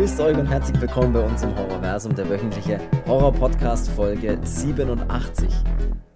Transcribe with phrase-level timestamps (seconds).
[0.00, 5.46] Grüßt euch und herzlich willkommen bei uns im Horrorversum, der wöchentliche Horror-Podcast Folge 87.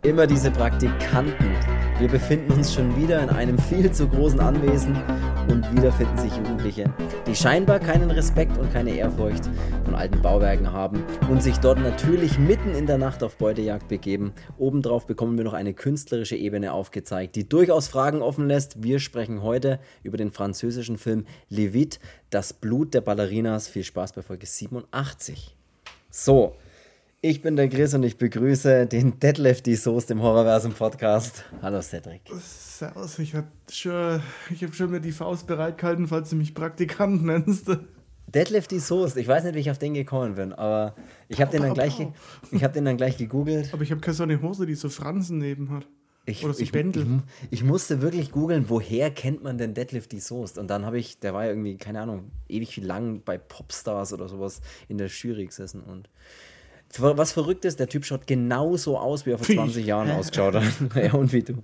[0.04, 1.50] Immer diese Praktikanten.
[1.98, 4.94] Wir befinden uns schon wieder in einem viel zu großen Anwesen
[5.48, 6.92] und wieder finden sich Jugendliche,
[7.26, 9.48] die scheinbar keinen Respekt und keine Ehrfurcht
[9.82, 14.34] von alten Bauwerken haben und sich dort natürlich mitten in der Nacht auf Beutejagd begeben.
[14.58, 18.82] Obendrauf bekommen wir noch eine künstlerische Ebene aufgezeigt, die durchaus Fragen offen lässt.
[18.82, 23.68] Wir sprechen heute über den französischen Film Levit, das Blut der Ballerinas.
[23.68, 25.56] Viel Spaß bei Folge 87.
[26.10, 26.56] So,
[27.26, 31.42] ich bin der Chris und ich begrüße den Deadlifty Soest im Horrorversum Podcast.
[31.62, 32.20] Hallo Cedric.
[32.38, 34.20] Servus, ich habe schon,
[34.60, 37.70] hab schon mir die Faust bereitgehalten, falls du mich Praktikant nennst.
[38.26, 40.94] Deadlifty Soest, ich weiß nicht, wie ich auf den gekommen bin, aber
[41.28, 41.98] ich habe den, dann gleich,
[42.60, 43.72] hab den dann gleich gegoogelt.
[43.72, 45.86] Aber ich habe keine so eine Hose, die so Fransen neben hat.
[46.26, 47.22] Ich, Oder so ich, Bändel.
[47.50, 50.58] Ich, ich, musste wirklich googeln, woher kennt man denn Deadlifty Soest?
[50.58, 54.28] Und dann habe ich, der war ja irgendwie, keine Ahnung, ewig lang bei Popstars oder
[54.28, 56.10] sowas in der Jury gesessen und
[57.00, 60.64] was verrückt ist, der Typ schaut genauso aus, wie er vor 20 Jahren ausgeschaut hat.
[60.94, 61.62] ja, und wie du.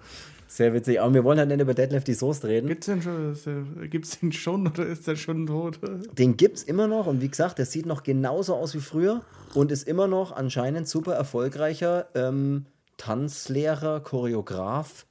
[0.50, 1.00] Sehr witzig.
[1.00, 2.66] Aber wir wollen halt nicht über Deadlift die Soße reden.
[2.66, 3.88] Gibt's den schon?
[3.88, 5.78] Gibt's den schon oder ist der schon tot?
[6.18, 9.22] Den gibt's immer noch und wie gesagt, der sieht noch genauso aus wie früher
[9.54, 15.06] und ist immer noch anscheinend super erfolgreicher ähm, Tanzlehrer, Choreograf,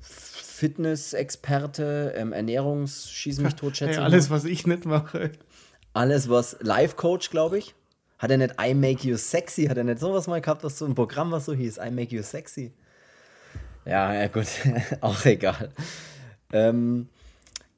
[0.00, 5.32] Fitnessexperte, ähm, Ernährungs, schieß mich tot, schätze hey, Alles, was ich nicht mache.
[5.92, 7.74] Alles, was Life Coach, glaube ich.
[8.18, 9.66] Hat er nicht I Make You Sexy?
[9.66, 11.78] Hat er nicht sowas mal gehabt, was so ein Programm, was so hieß?
[11.78, 12.72] I Make You Sexy?
[13.84, 14.46] Ja, ja, gut.
[15.00, 15.70] Auch egal.
[16.52, 17.08] Ähm,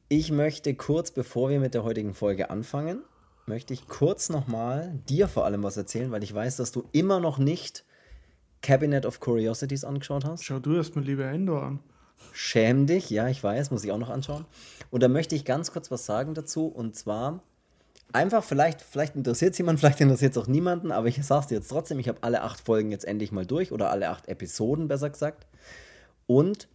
[0.09, 3.03] ich möchte kurz, bevor wir mit der heutigen Folge anfangen,
[3.47, 7.21] möchte ich kurz nochmal dir vor allem was erzählen, weil ich weiß, dass du immer
[7.21, 7.85] noch nicht
[8.63, 10.45] Cabinet of Curiosities angeschaut hast.
[10.45, 11.79] Schau du erst mal lieber Endor an.
[12.33, 14.47] Schäm dich, ja, ich weiß, muss ich auch noch anschauen.
[14.91, 16.67] Und da möchte ich ganz kurz was sagen dazu.
[16.67, 17.43] Und zwar
[18.12, 21.47] einfach, vielleicht, vielleicht interessiert es jemanden, vielleicht interessiert es auch niemanden, aber ich sage es
[21.48, 24.28] dir jetzt trotzdem, ich habe alle acht Folgen jetzt endlich mal durch oder alle acht
[24.28, 25.47] Episoden, besser gesagt.
[26.26, 26.69] Und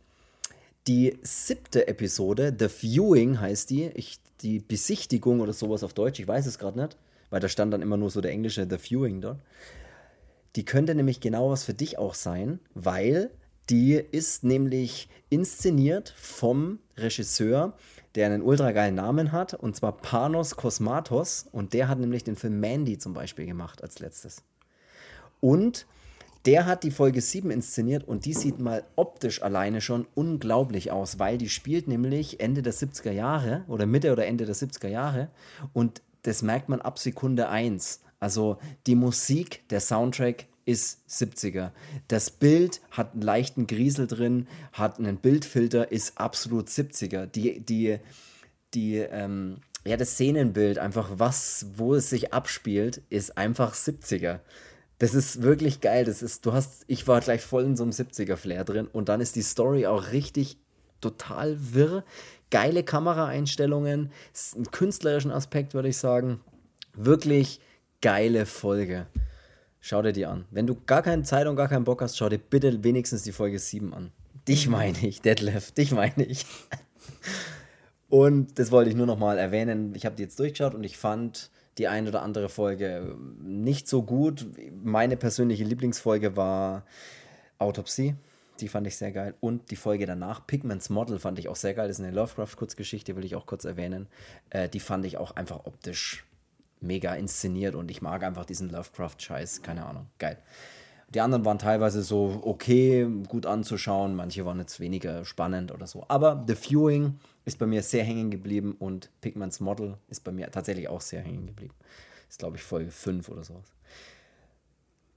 [0.88, 6.28] die siebte Episode, The Viewing heißt die, ich, die Besichtigung oder sowas auf Deutsch, ich
[6.28, 6.98] weiß es gerade nicht,
[7.30, 9.40] weil da stand dann immer nur so der englische The Viewing dort.
[10.56, 13.32] Die könnte nämlich genau was für dich auch sein, weil
[13.70, 17.74] die ist nämlich inszeniert vom Regisseur
[18.16, 21.48] der einen ultra geilen Namen hat, und zwar Panos Kosmatos.
[21.52, 24.42] Und der hat nämlich den Film Mandy zum Beispiel gemacht als letztes.
[25.42, 25.86] Und
[26.46, 31.18] der hat die Folge 7 inszeniert und die sieht mal optisch alleine schon unglaublich aus,
[31.18, 35.30] weil die spielt nämlich Ende der 70er Jahre oder Mitte oder Ende der 70er Jahre
[35.74, 38.02] und das merkt man ab Sekunde 1.
[38.20, 41.72] Also die Musik, der Soundtrack ist 70er.
[42.08, 47.28] Das Bild hat einen leichten Griesel drin, hat einen Bildfilter, ist absolut 70er.
[47.28, 48.00] Die, die,
[48.74, 54.40] die, ähm, ja, das Szenenbild, einfach was, wo es sich abspielt, ist einfach 70er.
[54.98, 56.06] Das ist wirklich geil.
[56.06, 59.22] Das ist, du hast, ich war gleich voll in so einem 70er-Flair drin und dann
[59.22, 60.58] ist die Story auch richtig
[61.02, 62.04] total wirr.
[62.50, 64.12] Geile Kameraeinstellungen,
[64.56, 66.40] einen künstlerischen Aspekt, würde ich sagen.
[66.94, 67.60] Wirklich
[68.02, 69.08] geile Folge.
[69.88, 70.46] Schau dir die an.
[70.50, 73.32] Wenn du gar keine Zeit und gar keinen Bock hast, schau dir bitte wenigstens die
[73.32, 74.12] Folge 7 an.
[74.48, 74.72] Dich mhm.
[74.72, 76.48] meine ich, Deadlift, dich meine ich.
[78.10, 79.94] Und das wollte ich nur noch mal erwähnen.
[79.94, 84.02] Ich habe die jetzt durchgeschaut und ich fand die eine oder andere Folge nicht so
[84.02, 84.48] gut.
[84.84, 86.84] Meine persönliche Lieblingsfolge war
[87.60, 88.16] Autopsie.
[88.62, 89.36] Die fand ich sehr geil.
[89.40, 91.90] Und die Folge danach, Pigments Model, fand ich auch sehr geil.
[91.90, 94.08] Das ist eine Lovecraft-Kurzgeschichte, will ich auch kurz erwähnen.
[94.50, 96.26] Äh, die fand ich auch einfach optisch
[96.86, 100.38] mega inszeniert und ich mag einfach diesen Lovecraft-Scheiß, keine Ahnung, geil.
[101.10, 106.06] Die anderen waren teilweise so okay, gut anzuschauen, manche waren jetzt weniger spannend oder so.
[106.08, 110.50] Aber The Viewing ist bei mir sehr hängen geblieben und Pigments Model ist bei mir
[110.50, 111.76] tatsächlich auch sehr hängen geblieben.
[112.28, 113.72] Ist, glaube ich, Folge 5 oder sowas.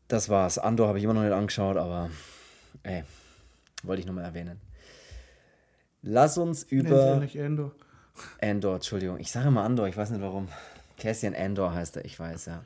[0.09, 0.59] Das war's.
[0.59, 2.11] Andor habe ich immer noch nicht angeschaut, aber
[2.83, 3.03] ey,
[3.83, 4.61] wollte ich nochmal erwähnen.
[6.03, 7.23] Lass uns über.
[7.35, 7.73] Endor.
[8.39, 9.19] Endor, Entschuldigung.
[9.19, 10.49] Ich sage immer Andor, ich weiß nicht warum.
[10.99, 12.63] Cassian Andor heißt er, ich weiß, ja.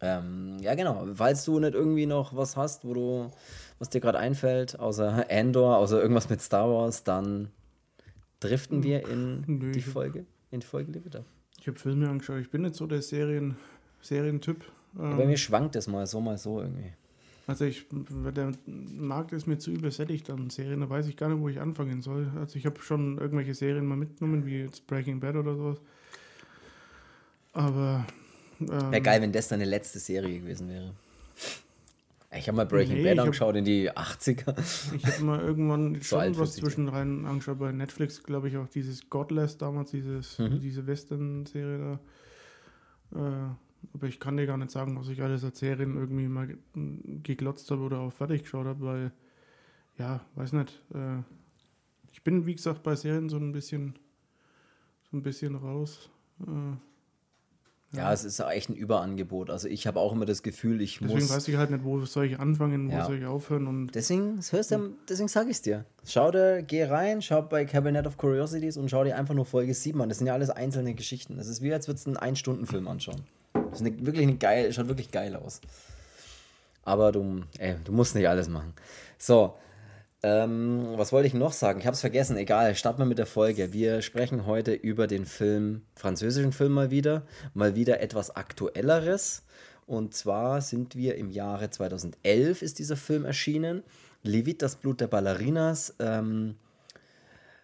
[0.00, 1.08] Ähm, ja, genau.
[1.14, 3.30] Falls du nicht irgendwie noch was hast, wo du,
[3.78, 7.50] was dir gerade einfällt, außer Andor, außer irgendwas mit Star Wars, dann
[8.40, 11.24] driften wir in Nö, die Folge, in die Folge Liebe
[11.60, 12.40] Ich habe Filme angeschaut.
[12.40, 13.56] Ich bin nicht so der Serien,
[14.00, 14.64] Serientyp.
[14.98, 16.92] Ähm, bei mir schwankt es mal so, mal so irgendwie.
[17.48, 21.40] Also ich, der Markt ist mir zu übersättigt an Serien, da weiß ich gar nicht,
[21.40, 22.30] wo ich anfangen soll.
[22.36, 25.80] Also ich habe schon irgendwelche Serien mal mitgenommen, wie jetzt Breaking Bad oder sowas.
[27.58, 28.06] Aber.
[28.60, 30.94] Ähm, wäre geil, wenn das deine letzte Serie gewesen wäre.
[32.30, 34.94] Ich habe mal Breaking nee, Bad angeschaut in die 80er.
[34.94, 39.10] Ich habe mal irgendwann so schon was zwischendrin angeschaut bei Netflix, glaube ich, auch dieses
[39.10, 40.60] Godless damals, dieses, mhm.
[40.60, 41.98] diese Western-Serie
[43.12, 43.18] da.
[43.18, 43.54] Äh,
[43.94, 46.56] aber ich kann dir gar nicht sagen, was ich alles als Serien irgendwie mal
[47.22, 49.12] geglotzt habe oder auch fertig geschaut habe, weil,
[49.96, 50.80] ja, weiß nicht.
[50.94, 51.22] Äh,
[52.12, 53.98] ich bin, wie gesagt, bei Serien so ein bisschen,
[55.10, 56.10] so ein bisschen raus.
[56.42, 56.76] Äh,
[57.92, 59.48] ja, es ist echt ein Überangebot.
[59.50, 61.30] Also ich habe auch immer das Gefühl, ich Deswegen muss.
[61.30, 63.06] weiß ich halt nicht, wo soll ich anfangen, wo Ja.
[63.06, 65.84] soll ich aufhören und Deswegen, das hörst du, deswegen sage ich es dir.
[66.04, 69.72] Schau dir, geh rein, schau bei Cabinet of Curiosities und schau dir einfach nur Folge
[69.72, 70.08] 7 an.
[70.10, 71.36] Das sind ja alles einzelne Geschichten.
[71.38, 73.22] Das ist wie, als würdest du einen Ein-Stunden-Film anschauen.
[73.54, 75.60] Das ist eine, wirklich eine geil, schaut wirklich geil aus.
[76.84, 78.72] Aber du, ey, du musst nicht alles machen.
[79.18, 79.54] So,
[80.22, 81.78] ähm, was wollte ich noch sagen?
[81.78, 82.36] Ich habe es vergessen.
[82.36, 83.72] Egal, starten wir mit der Folge.
[83.72, 87.24] Wir sprechen heute über den Film, französischen Film mal wieder.
[87.54, 89.44] Mal wieder etwas Aktuelleres.
[89.86, 93.84] Und zwar sind wir im Jahre 2011 ist dieser Film erschienen.
[94.22, 95.94] Levit, das Blut der Ballerinas.
[96.00, 96.56] Ähm,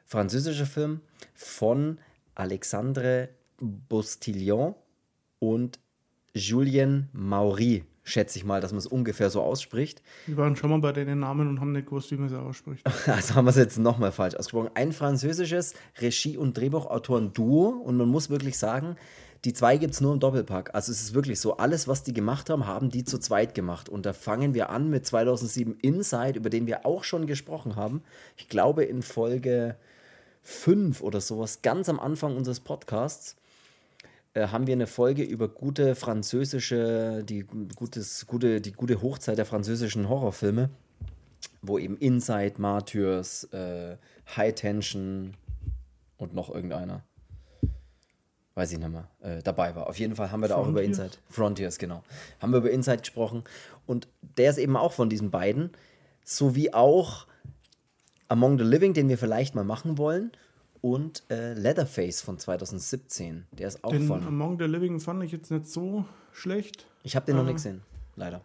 [0.07, 1.01] französischer Film
[1.35, 1.99] von
[2.37, 4.75] Alexandre Bostillon
[5.41, 5.81] und
[6.33, 7.85] Julien Maury.
[8.05, 10.03] Schätze ich mal, dass man es ungefähr so ausspricht.
[10.27, 12.85] wir waren schon mal bei den Namen und haben nicht gewusst, wie man sie ausspricht.
[13.07, 14.71] Also haben wir es jetzt nochmal falsch ausgesprochen.
[14.75, 18.97] Ein französisches Regie- und Drehbuchautoren-Duo und man muss wirklich sagen,
[19.45, 20.75] die zwei gibt es nur im Doppelpack.
[20.75, 23.89] Also es ist wirklich so, alles, was die gemacht haben, haben die zu zweit gemacht.
[23.89, 28.03] Und da fangen wir an mit 2007 Inside, über den wir auch schon gesprochen haben.
[28.37, 29.77] Ich glaube in Folge
[30.43, 33.37] 5 oder sowas, ganz am Anfang unseres Podcasts,
[34.37, 40.09] haben wir eine Folge über gute französische, die, gutes, gute, die gute Hochzeit der französischen
[40.09, 40.71] Horrorfilme
[41.67, 43.97] wo eben Inside, Martyrs, äh,
[44.37, 45.35] High Tension
[46.17, 47.03] und noch irgendeiner,
[48.55, 49.89] weiß ich nicht mehr, äh, dabei war.
[49.89, 50.99] Auf jeden Fall haben wir da auch über Frontiers?
[50.99, 52.03] Inside, Frontiers, genau,
[52.41, 53.45] haben wir über Inside gesprochen.
[53.87, 54.09] Und
[54.39, 55.71] der ist eben auch von diesen beiden,
[56.25, 57.27] sowie auch
[58.29, 60.33] Among the Living, den wir vielleicht mal machen wollen,
[60.85, 63.47] und äh, Leatherface von 2017.
[63.53, 64.23] Der ist auch Den von.
[64.27, 66.87] Among the Living fand ich jetzt nicht so schlecht.
[67.05, 67.81] Ich habe den noch äh, nicht gesehen,
[68.17, 68.43] leider.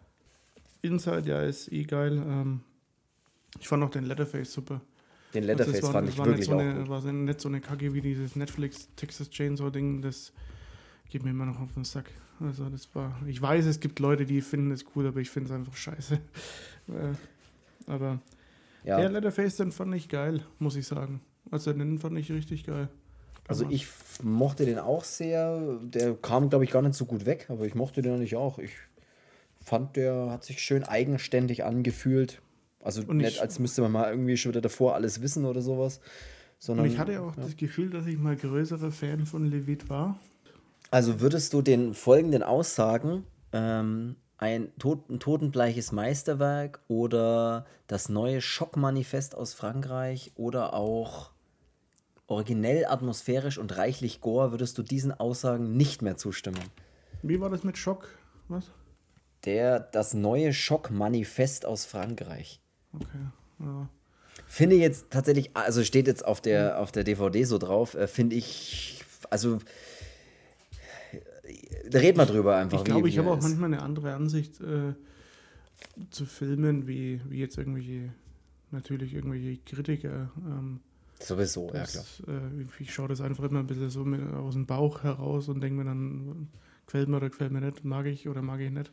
[0.80, 2.16] Inside, ja, ist eh geil.
[2.16, 2.62] Ähm,
[3.58, 4.80] ich fand auch den Letterface super.
[5.34, 7.40] Den Also Leatherface es war, fand ich war wirklich nicht so auch eine, war nicht
[7.42, 10.00] so eine Kacke wie dieses Netflix Texas Chainsaw Ding.
[10.00, 10.32] Das
[11.10, 12.10] geht mir immer noch auf den Sack.
[12.40, 13.20] Also das war.
[13.26, 16.14] Ich weiß, es gibt Leute, die finden es cool, aber ich finde es einfach scheiße.
[16.88, 16.90] äh,
[17.86, 18.22] aber
[18.82, 18.96] Ja.
[18.96, 21.20] der Letterface, den fand ich geil, muss ich sagen.
[21.50, 22.88] Also den fand ich richtig geil.
[23.48, 23.86] Also ich
[24.22, 25.78] mochte den auch sehr.
[25.82, 28.58] Der kam, glaube ich, gar nicht so gut weg, aber ich mochte den eigentlich auch.
[28.58, 28.70] Ich
[29.60, 32.40] fand, der hat sich schön eigenständig angefühlt.
[32.82, 35.62] Also Und nicht, ich- als müsste man mal irgendwie schon wieder davor alles wissen oder
[35.62, 36.00] sowas.
[36.58, 40.20] Sondern, Und ich hatte auch das Gefühl, dass ich mal größerer Fan von Levit war.
[40.90, 48.40] Also würdest du den folgenden Aussagen ähm, ein, tot, ein totenbleiches Meisterwerk oder das neue
[48.40, 51.29] Schockmanifest aus Frankreich oder auch
[52.30, 56.60] originell, atmosphärisch und reichlich Gore, würdest du diesen Aussagen nicht mehr zustimmen?
[57.22, 58.08] Wie war das mit Schock?
[58.48, 58.70] Was?
[59.44, 62.60] Der, das neue Schockmanifest aus Frankreich.
[62.92, 63.06] Okay.
[63.58, 63.88] Ja.
[64.46, 68.06] Finde ich jetzt tatsächlich, also steht jetzt auf der, auf der DVD so drauf, äh,
[68.06, 69.58] finde ich, also
[71.12, 72.78] äh, red mal drüber einfach.
[72.78, 74.94] Ich glaube, ich habe auch manchmal eine andere Ansicht äh,
[76.10, 78.12] zu Filmen, wie, wie jetzt irgendwelche,
[78.70, 80.30] natürlich irgendwelche Kritiker.
[80.46, 80.80] Ähm,
[81.22, 82.04] Sowieso, ja klar.
[82.04, 85.48] das, äh, ich schaue das einfach immer ein bisschen so mit, aus dem Bauch heraus
[85.48, 86.48] und denke mir dann,
[86.86, 88.90] gefällt mir oder gefällt mir nicht, mag ich oder mag ich nicht.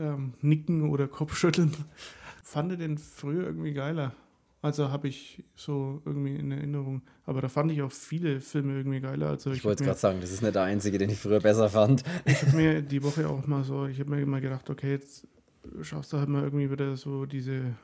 [0.00, 1.72] Ähm, nicken oder Kopfschütteln.
[2.42, 4.14] Fand ich den früher irgendwie geiler.
[4.60, 7.02] Also habe ich so irgendwie in Erinnerung.
[7.26, 9.28] Aber da fand ich auch viele Filme irgendwie geiler.
[9.28, 11.68] Also Ich hab wollte gerade sagen, das ist nicht der einzige, den ich früher besser
[11.68, 12.02] fand.
[12.24, 15.26] ich habe mir die Woche auch mal so, ich habe mir immer gedacht, okay, jetzt
[15.82, 17.76] schaust du halt mal irgendwie wieder so diese,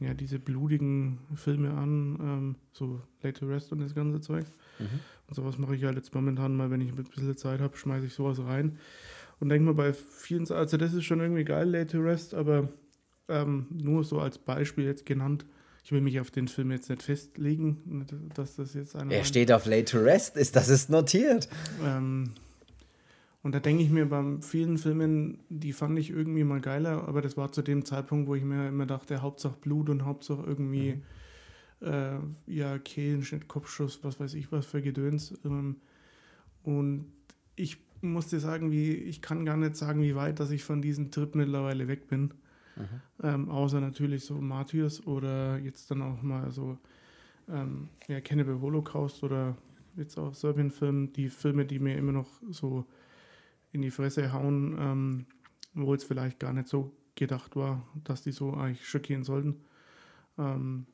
[0.00, 4.44] ja, diese blutigen Filme an, ähm, so Late to Rest und das ganze Zeug.
[5.26, 8.06] Und sowas mache ich halt jetzt momentan mal, wenn ich ein bisschen Zeit habe, schmeiße
[8.06, 8.78] ich sowas rein.
[9.40, 12.68] Und denke mal bei vielen, also das ist schon irgendwie geil, Late to Rest, aber
[13.28, 15.44] ähm, nur so als Beispiel jetzt genannt.
[15.84, 19.50] Ich will mich auf den Film jetzt nicht festlegen, dass das jetzt einer Er steht
[19.52, 21.48] auf Late to Rest, ist, das ist notiert.
[21.84, 22.34] ähm,
[23.42, 27.22] und da denke ich mir bei vielen Filmen, die fand ich irgendwie mal geiler, aber
[27.22, 31.02] das war zu dem Zeitpunkt, wo ich mir immer dachte, Hauptsache Blut und Hauptsache irgendwie,
[31.80, 35.38] äh, ja, Kehlenschnitt, Kopfschuss, was weiß ich was für Gedöns.
[35.44, 35.76] Ähm,
[36.64, 37.06] und
[37.54, 41.10] ich musste sagen, wie, ich kann gar nicht sagen, wie weit, dass ich von diesem
[41.10, 42.34] Trip mittlerweile weg bin.
[43.22, 46.78] Ähm, außer natürlich so Martyrs oder jetzt dann auch mal so
[47.48, 49.56] ähm, ja, Cannibal Holocaust oder
[49.96, 52.84] jetzt auch Serbian-Film, die Filme, die mir immer noch so
[53.72, 55.26] in die Fresse hauen, ähm,
[55.74, 59.56] wo es vielleicht gar nicht so gedacht war, dass die so eigentlich schockieren sollten.
[60.38, 60.86] Ähm,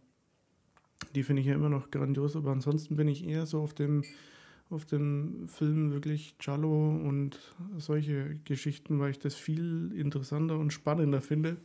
[1.15, 4.03] die finde ich ja immer noch grandios, aber ansonsten bin ich eher so auf dem
[4.71, 7.39] auf dem Film wirklich Giallo und
[7.77, 11.59] solche Geschichten, weil ich das viel interessanter und spannender finde.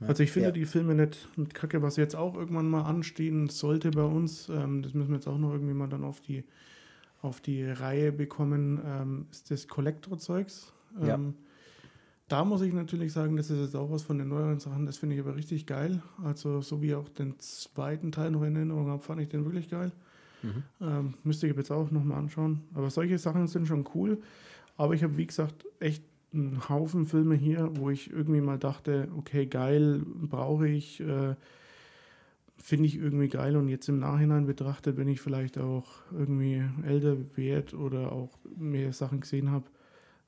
[0.00, 0.52] Ja, also ich finde ja.
[0.52, 4.48] die Filme nicht kacke, was jetzt auch irgendwann mal anstehen sollte bei uns.
[4.48, 6.44] Ähm, das müssen wir jetzt auch noch irgendwie mal dann auf die,
[7.22, 10.72] auf die Reihe bekommen, ähm, ist das Collector-Zeugs.
[11.00, 11.18] Ähm, ja.
[12.28, 14.96] Da muss ich natürlich sagen, das ist jetzt auch was von den neueren Sachen, das
[14.96, 16.02] finde ich aber richtig geil.
[16.22, 19.70] Also so wie auch den zweiten Teil noch in Erinnerung habe, fand ich den wirklich
[19.70, 19.92] geil.
[20.42, 20.62] Mhm.
[20.80, 22.62] Ähm, müsste ich jetzt auch nochmal anschauen.
[22.74, 24.20] Aber solche Sachen sind schon cool.
[24.76, 26.02] Aber ich habe, wie gesagt, echt
[26.32, 31.34] einen Haufen Filme hier, wo ich irgendwie mal dachte, okay, geil, brauche ich, äh,
[32.56, 33.56] finde ich irgendwie geil.
[33.56, 38.92] Und jetzt im Nachhinein betrachtet, wenn ich vielleicht auch irgendwie älter werde oder auch mehr
[38.92, 39.66] Sachen gesehen habe,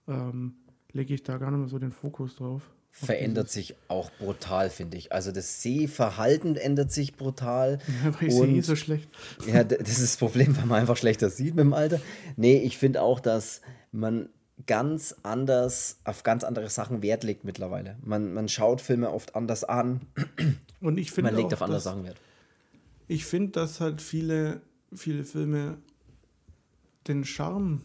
[0.08, 0.54] ähm,
[0.92, 2.62] lege ich da gar nicht mehr so den Fokus drauf
[2.94, 5.12] verändert sich auch brutal, finde ich.
[5.12, 7.78] Also das Sehverhalten ändert sich brutal.
[8.04, 9.08] Ja, weil ich sehe so schlecht.
[9.46, 12.00] Ja, das ist das Problem, weil man einfach schlechter sieht mit dem Alter.
[12.36, 13.60] Nee, ich finde auch, dass
[13.92, 14.28] man
[14.66, 17.96] ganz anders auf ganz andere Sachen Wert legt mittlerweile.
[18.02, 20.00] Man, man schaut Filme oft anders an.
[20.80, 22.20] Und ich finde Man legt auf andere Sachen Wert.
[23.08, 24.60] Ich finde, dass halt viele,
[24.94, 25.78] viele Filme
[27.08, 27.82] den Charme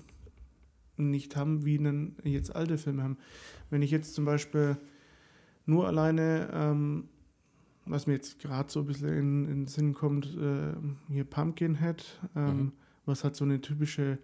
[0.97, 3.17] nicht haben, wie einen jetzt alte Filme haben.
[3.69, 4.77] Wenn ich jetzt zum Beispiel
[5.65, 7.09] nur alleine, ähm,
[7.85, 10.73] was mir jetzt gerade so ein bisschen in, in den Sinn kommt, äh,
[11.11, 12.71] hier Pumpkinhead, ähm, mhm.
[13.05, 14.19] was hat so eine typische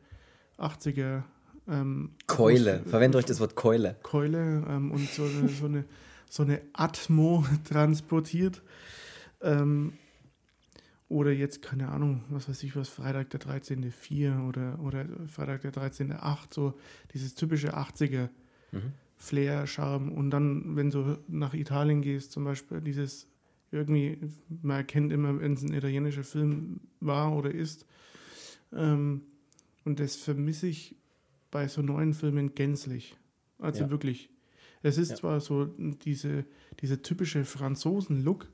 [0.57, 1.23] 80er
[1.67, 3.95] ähm, Keule, verwendet euch das Wort Keule.
[4.03, 5.85] Keule ähm, und so eine, so, eine,
[6.29, 8.61] so eine Atmo transportiert.
[9.41, 9.93] Ähm,
[11.07, 15.73] oder jetzt, keine Ahnung, was weiß ich was, Freitag der 13.4 oder, oder Freitag der
[15.73, 16.73] 13.8, so
[17.13, 18.29] dieses typische 80er.
[18.71, 18.93] Mhm.
[19.17, 20.11] Flair, Charme.
[20.11, 23.27] Und dann, wenn du nach Italien gehst, zum Beispiel dieses
[23.71, 24.17] irgendwie,
[24.61, 27.85] man erkennt immer, wenn es ein italienischer Film war oder ist.
[28.73, 29.21] Ähm,
[29.83, 30.95] und das vermisse ich
[31.51, 33.15] bei so neuen Filmen gänzlich.
[33.59, 33.89] Also ja.
[33.89, 34.29] wirklich.
[34.83, 35.15] Es ist ja.
[35.15, 36.45] zwar so diese,
[36.79, 38.47] dieser typische Franzosen-Look,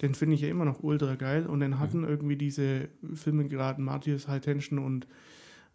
[0.00, 1.46] den finde ich ja immer noch ultra geil.
[1.46, 2.08] Und dann hatten mhm.
[2.08, 5.06] irgendwie diese Filme gerade Matthias High Tension und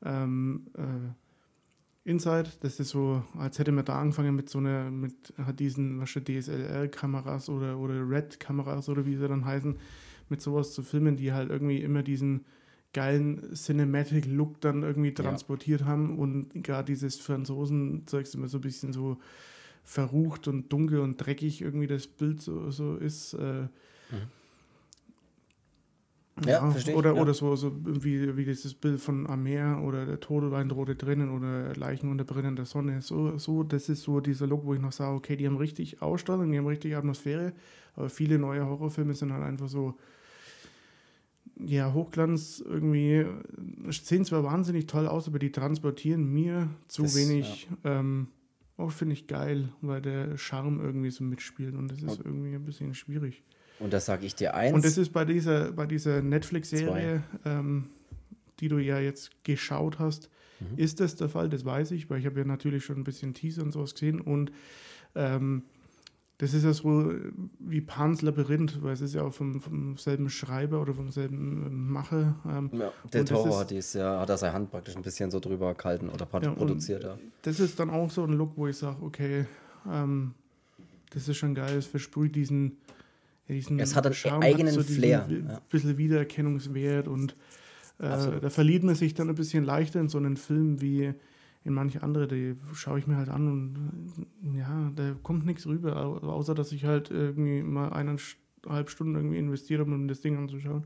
[0.04, 5.34] ähm, äh, Inside, das ist so, als hätte man da angefangen mit so einer, mit
[5.38, 9.78] hat diesen, was DSLR-Kameras oder, oder Red-Kameras oder wie sie dann heißen,
[10.30, 12.46] mit sowas zu filmen, die halt irgendwie immer diesen
[12.93, 15.88] geilen Cinematic-Look dann irgendwie transportiert ja.
[15.88, 19.17] haben und gerade dieses Franzosen-Zeug immer so ein bisschen so
[19.84, 23.34] verrucht und dunkel und dreckig irgendwie das Bild so, so ist.
[23.34, 23.69] Äh, mhm.
[26.46, 27.22] Ja, ja verstehe oder, ja.
[27.22, 31.75] oder so, so wie, wie dieses Bild von Amer oder der Todwein drohte drinnen oder
[31.75, 33.01] Leichen unter brennender Sonne.
[33.01, 36.01] So, so, das ist so dieser Look, wo ich noch sage, okay, die haben richtig
[36.01, 37.53] Ausstrahlung, die haben richtig Atmosphäre,
[37.96, 39.98] aber viele neue Horrorfilme sind halt einfach so,
[41.66, 43.25] ja, Hochglanz irgendwie,
[43.89, 47.68] sehen zwar wahnsinnig toll aus, aber die transportieren mir zu das, wenig.
[47.84, 48.00] Ja.
[48.00, 48.28] Ähm,
[48.78, 52.63] auch finde ich geil, weil der Charme irgendwie so mitspielt und das ist irgendwie ein
[52.63, 53.44] bisschen schwierig.
[53.80, 54.74] Und da sage ich dir eins.
[54.74, 57.89] Und das ist bei dieser, bei dieser Netflix-Serie, ähm,
[58.60, 60.78] die du ja jetzt geschaut hast, mhm.
[60.78, 63.34] ist das der Fall, das weiß ich, weil ich habe ja natürlich schon ein bisschen
[63.34, 64.51] Teaser und sowas gesehen und
[65.16, 65.63] ähm,
[66.39, 67.13] das ist ja so
[67.60, 71.65] wie Pans Labyrinth, weil es ist ja auch vom, vom selben Schreiber oder vom selben
[71.67, 72.36] ähm, Macher.
[72.48, 75.41] Ähm, ja, der Toro hat, dies, ja, hat er seine Hand praktisch ein bisschen so
[75.41, 77.03] drüber gehalten oder ja, produziert.
[77.03, 77.17] Ja.
[77.41, 79.46] Das ist dann auch so ein Look, wo ich sage, okay,
[79.91, 80.34] ähm,
[81.10, 82.77] das ist schon geil, es versprüht diesen
[83.50, 85.25] diesen es hat einen Charme, eigenen hat so Flair.
[85.25, 85.62] Ein ja.
[85.69, 87.34] bisschen Wiedererkennungswert und
[87.98, 91.13] äh, da verliert man sich dann ein bisschen leichter in so einen Film wie
[91.66, 95.96] in manche andere, die schaue ich mir halt an und ja, da kommt nichts rüber,
[96.24, 100.86] außer dass ich halt irgendwie mal eineinhalb Stunden irgendwie investiert habe, um das Ding anzuschauen.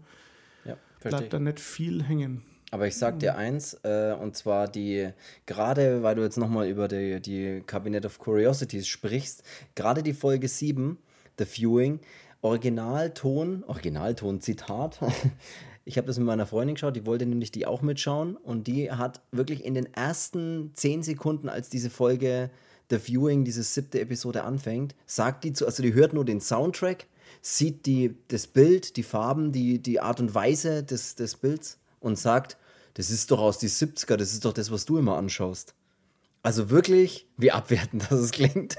[0.66, 1.20] Ja, verstehe.
[1.20, 2.42] Bleibt da nicht viel hängen.
[2.72, 5.10] Aber ich sag dir eins, äh, und zwar die,
[5.46, 9.44] gerade weil du jetzt nochmal über die, die Cabinet of Curiosities sprichst,
[9.76, 10.98] gerade die Folge 7,
[11.38, 12.00] The Viewing,
[12.42, 15.00] Originalton, Originalton, Zitat.
[15.86, 18.92] Ich habe das mit meiner Freundin geschaut, die wollte nämlich die auch mitschauen und die
[18.92, 22.50] hat wirklich in den ersten zehn Sekunden, als diese Folge
[22.90, 27.08] The Viewing, diese siebte Episode anfängt, sagt die zu, also die hört nur den Soundtrack,
[27.42, 32.18] sieht die, das Bild, die Farben, die, die Art und Weise des, des Bilds und
[32.18, 32.58] sagt,
[32.94, 35.74] das ist doch aus die 70er, das ist doch das, was du immer anschaust.
[36.46, 38.76] Also wirklich, wie abwertend das klingt.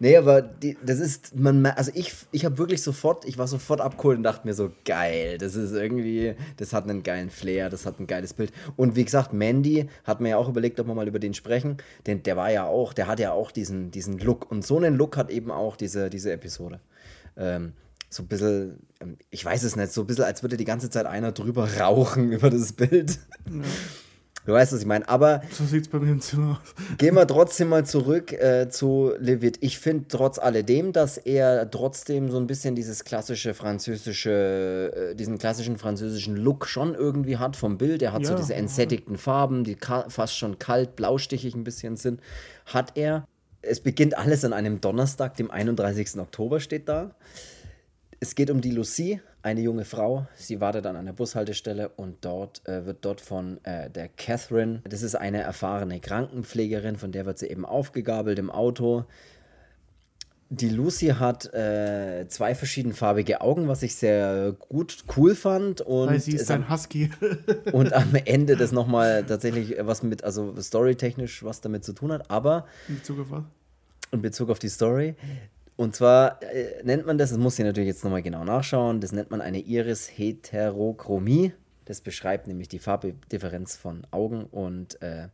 [0.00, 3.80] nee, aber die, das ist, man, also ich, ich habe wirklich sofort, ich war sofort
[3.80, 7.86] abgeholt und dachte mir so, geil, das ist irgendwie, das hat einen geilen Flair, das
[7.86, 8.50] hat ein geiles Bild.
[8.74, 11.76] Und wie gesagt, Mandy hat mir ja auch überlegt, ob wir mal über den sprechen,
[12.08, 14.50] denn der war ja auch, der hat ja auch diesen, diesen Look.
[14.50, 16.80] Und so einen Look hat eben auch diese, diese Episode.
[17.36, 17.74] Ähm,
[18.10, 20.90] so ein bisschen, ähm, ich weiß es nicht, so ein bisschen, als würde die ganze
[20.90, 23.20] Zeit einer drüber rauchen über das Bild.
[24.44, 24.46] Ja.
[24.46, 25.08] Du weißt, was ich meine.
[25.08, 26.74] Aber So sieht es bei mir im Zimmer aus.
[26.98, 29.58] gehen wir trotzdem mal zurück äh, zu Levitt.
[29.60, 35.38] Ich finde trotz alledem, dass er trotzdem so ein bisschen dieses klassische französische, äh, diesen
[35.38, 38.02] klassischen französischen Look schon irgendwie hat vom Bild.
[38.02, 38.58] Er hat so Ja, diese ja.
[38.58, 39.76] entsättigten Farben, die
[40.08, 42.20] fast schon kalt, blaustichig ein bisschen sind.
[42.66, 43.26] Hat er.
[43.64, 46.18] Es beginnt alles an einem Donnerstag, dem 31.
[46.18, 47.14] Oktober steht da.
[48.22, 50.28] Es geht um die Lucie, eine junge Frau.
[50.36, 55.02] Sie wartet an einer Bushaltestelle und dort äh, wird dort von äh, der Catherine, das
[55.02, 59.06] ist eine erfahrene Krankenpflegerin, von der wird sie eben aufgegabelt im Auto.
[60.50, 65.80] Die Lucy hat äh, zwei verschiedenfarbige Augen, was ich sehr gut, cool fand.
[65.80, 67.10] Und, Weil sie ist ein Husky.
[67.72, 72.30] und am Ende das nochmal tatsächlich was mit, also storytechnisch was damit zu tun hat,
[72.30, 73.42] aber In Bezug auf was?
[74.12, 75.16] in Bezug auf die Story.
[75.82, 79.10] Und zwar äh, nennt man das, das muss ich natürlich jetzt nochmal genau nachschauen, das
[79.10, 81.54] nennt man eine Iris-Heterochromie.
[81.86, 85.26] Das beschreibt nämlich die Farbdifferenz von Augen und äh,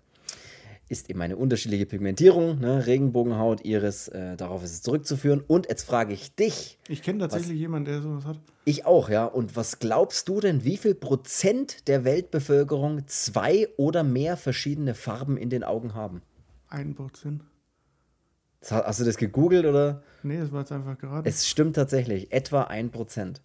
[0.88, 2.86] ist eben eine unterschiedliche Pigmentierung, ne?
[2.86, 5.44] Regenbogenhaut, Iris, äh, darauf ist es zurückzuführen.
[5.46, 8.38] Und jetzt frage ich dich, Ich kenne tatsächlich jemanden, der sowas hat.
[8.64, 14.02] ich auch, ja, und was glaubst du denn, wie viel Prozent der Weltbevölkerung zwei oder
[14.02, 16.22] mehr verschiedene Farben in den Augen haben?
[16.68, 17.42] Ein Prozent.
[18.66, 20.02] Hast du das gegoogelt oder?
[20.22, 21.28] Nee, das war jetzt einfach gerade.
[21.28, 23.36] Es stimmt tatsächlich, etwa 1%.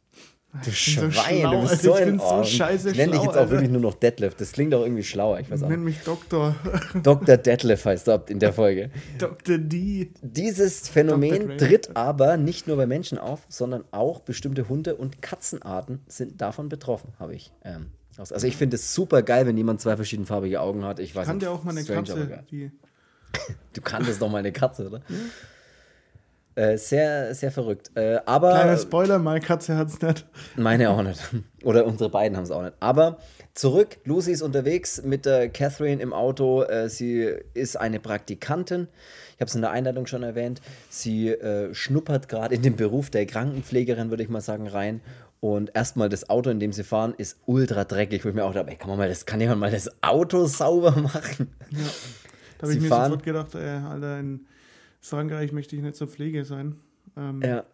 [0.64, 3.14] Du Ich bin so Schwein, schlau, du bist Alter, so ein so scheiße Ich nenne
[3.14, 3.50] dich jetzt auch Alter.
[3.52, 4.36] wirklich nur noch Detlef.
[4.36, 5.40] Das klingt auch irgendwie schlauer.
[5.40, 6.56] Ich weiß auch Nenn mich Doktor.
[7.04, 7.38] Dr.
[7.38, 8.92] Detlef heißt er in der Folge.
[9.18, 9.58] Dr.
[9.58, 10.12] D.
[10.22, 16.02] Dieses Phänomen tritt aber nicht nur bei Menschen auf, sondern auch bestimmte Hunde- und Katzenarten
[16.08, 17.52] sind davon betroffen, habe ich.
[17.64, 21.00] Ähm, also ich finde es super geil, wenn jemand zwei verschiedenfarbige Augen hat.
[21.00, 22.72] Ich weiß Kann nicht, ja auch mal eine strange, Katze, die
[23.74, 25.02] Du kanntest doch mal eine Katze, oder?
[26.56, 27.90] Äh, sehr, sehr verrückt.
[27.96, 30.26] Äh, aber Kleiner Spoiler, meine Katze hat es nicht.
[30.56, 31.20] Meine auch nicht.
[31.64, 32.76] Oder unsere beiden haben es auch nicht.
[32.80, 33.18] Aber
[33.56, 36.62] zurück, Lucy ist unterwegs mit der Catherine im Auto.
[36.62, 38.88] Äh, sie ist eine Praktikantin.
[39.34, 40.62] Ich habe es in der Einleitung schon erwähnt.
[40.90, 45.02] Sie äh, schnuppert gerade in den Beruf der Krankenpflegerin, würde ich mal sagen, rein.
[45.40, 48.24] Und erstmal das Auto, in dem sie fahren, ist ultra dreckig.
[48.24, 50.46] Wo ich mir auch dachte, ey, kann, man mal das, kann jemand mal das Auto
[50.46, 51.52] sauber machen?
[51.72, 51.80] Ja.
[52.64, 54.46] Da habe ich mir fahren- sofort gedacht, äh, Alter, in
[55.02, 56.78] Frankreich möchte ich nicht zur Pflege sein.
[57.18, 57.66] Ähm, Ja,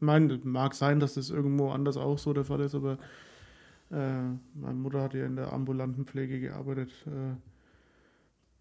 [0.00, 2.98] mein, mag sein, dass das irgendwo anders auch so der Fall ist, aber
[3.90, 3.96] äh,
[4.54, 6.90] meine Mutter hat ja in der ambulanten Pflege gearbeitet.
[7.06, 7.36] Äh,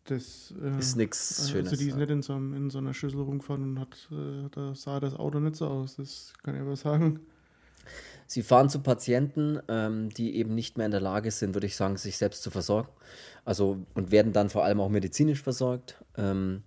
[0.06, 1.72] das äh, ist nichts Schönes.
[1.72, 4.50] Also die ist nicht in so, einem, in so einer Schüssel rumgefahren und hat, äh,
[4.52, 5.96] da sah das Auto nicht so aus.
[5.98, 7.20] Das kann ich aber sagen.
[8.28, 11.76] Sie fahren zu Patienten, ähm, die eben nicht mehr in der Lage sind, würde ich
[11.78, 12.90] sagen, sich selbst zu versorgen.
[13.46, 16.04] Also und werden dann vor allem auch medizinisch versorgt.
[16.18, 16.63] Ähm,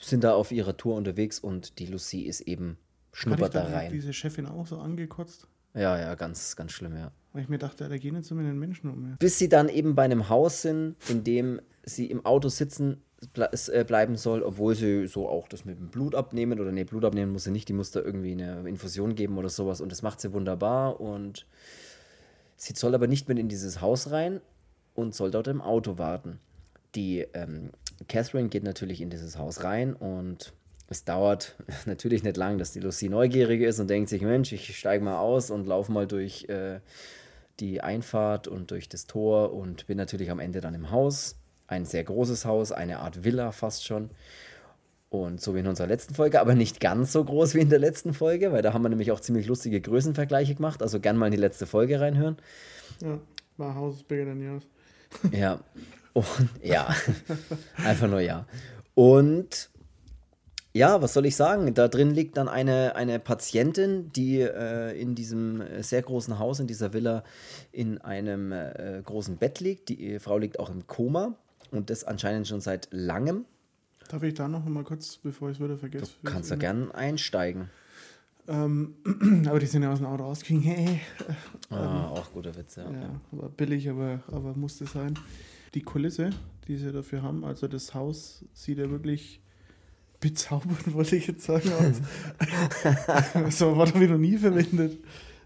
[0.00, 2.78] sind da auf ihrer Tour unterwegs und die Lucie ist eben
[3.12, 3.92] schnuppert da rein.
[3.92, 7.12] diese Chefin auch so angekotzt, Ja, ja, ganz, ganz schlimm, ja.
[7.32, 9.08] weil ich mir dachte, da gehen jetzt immer den Menschen um.
[9.10, 9.16] Ja.
[9.18, 13.02] Bis sie dann eben bei einem Haus sind, in dem sie im Auto sitzen
[13.32, 17.32] bleiben soll, obwohl sie so auch das mit dem Blut abnehmen oder nee, Blut abnehmen
[17.32, 20.20] muss sie nicht, die muss da irgendwie eine Infusion geben oder sowas und das macht
[20.20, 21.46] sie wunderbar und
[22.56, 24.40] sie soll aber nicht mit in dieses Haus rein
[24.94, 26.40] und soll dort im Auto warten.
[26.94, 27.70] Die ähm,
[28.08, 30.54] Catherine geht natürlich in dieses Haus rein und
[30.88, 31.56] es dauert
[31.86, 35.18] natürlich nicht lang, dass die Lucy neugierig ist und denkt sich, Mensch, ich steige mal
[35.18, 36.80] aus und laufe mal durch äh,
[37.60, 41.36] die Einfahrt und durch das Tor und bin natürlich am Ende dann im Haus.
[41.70, 44.10] Ein sehr großes Haus, eine Art Villa fast schon.
[45.08, 47.78] Und so wie in unserer letzten Folge, aber nicht ganz so groß wie in der
[47.78, 50.82] letzten Folge, weil da haben wir nämlich auch ziemlich lustige Größenvergleiche gemacht.
[50.82, 52.38] Also gern mal in die letzte Folge reinhören.
[53.00, 53.20] Ja,
[53.56, 54.64] my house is bigger than yours.
[55.30, 55.60] Ja.
[56.12, 56.26] Und
[56.60, 56.92] ja.
[57.84, 58.46] Einfach nur ja.
[58.96, 59.70] Und
[60.72, 61.72] ja, was soll ich sagen?
[61.74, 66.66] Da drin liegt dann eine, eine Patientin, die äh, in diesem sehr großen Haus, in
[66.66, 67.22] dieser Villa,
[67.70, 69.88] in einem äh, großen Bett liegt.
[69.88, 71.36] Die Frau liegt auch im Koma
[71.70, 73.44] und das anscheinend schon seit langem.
[74.08, 76.12] Darf ich da noch mal kurz, bevor ich es wieder vergesse?
[76.22, 77.70] Du kannst da gern einsteigen.
[78.48, 78.94] Ähm,
[79.46, 80.64] aber die sind ja aus dem Auto rausgegangen.
[80.76, 81.00] Hey.
[81.70, 82.90] Ah, auch guter Witz, ja.
[82.90, 85.16] Ja, aber billig, aber, aber musste sein.
[85.74, 86.30] Die Kulisse,
[86.66, 89.40] die sie dafür haben, also das Haus sieht ja wirklich
[90.18, 93.56] bezaubernd, wollte ich jetzt sagen, aus.
[93.56, 94.98] so Wort habe ich noch nie verwendet.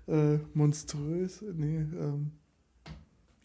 [0.07, 2.33] Äh, monströs, nee, ähm,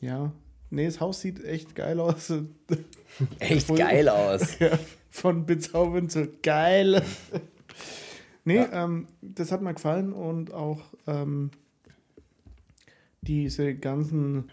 [0.02, 0.32] ja.
[0.72, 2.32] Nee, das Haus sieht echt geil aus.
[3.40, 4.60] Echt Voll- geil aus.
[4.60, 4.78] Ja,
[5.10, 7.02] von bezaubernd zu geil.
[8.46, 11.50] nee, ähm, das hat mir gefallen und auch ähm,
[13.22, 14.52] diese ganzen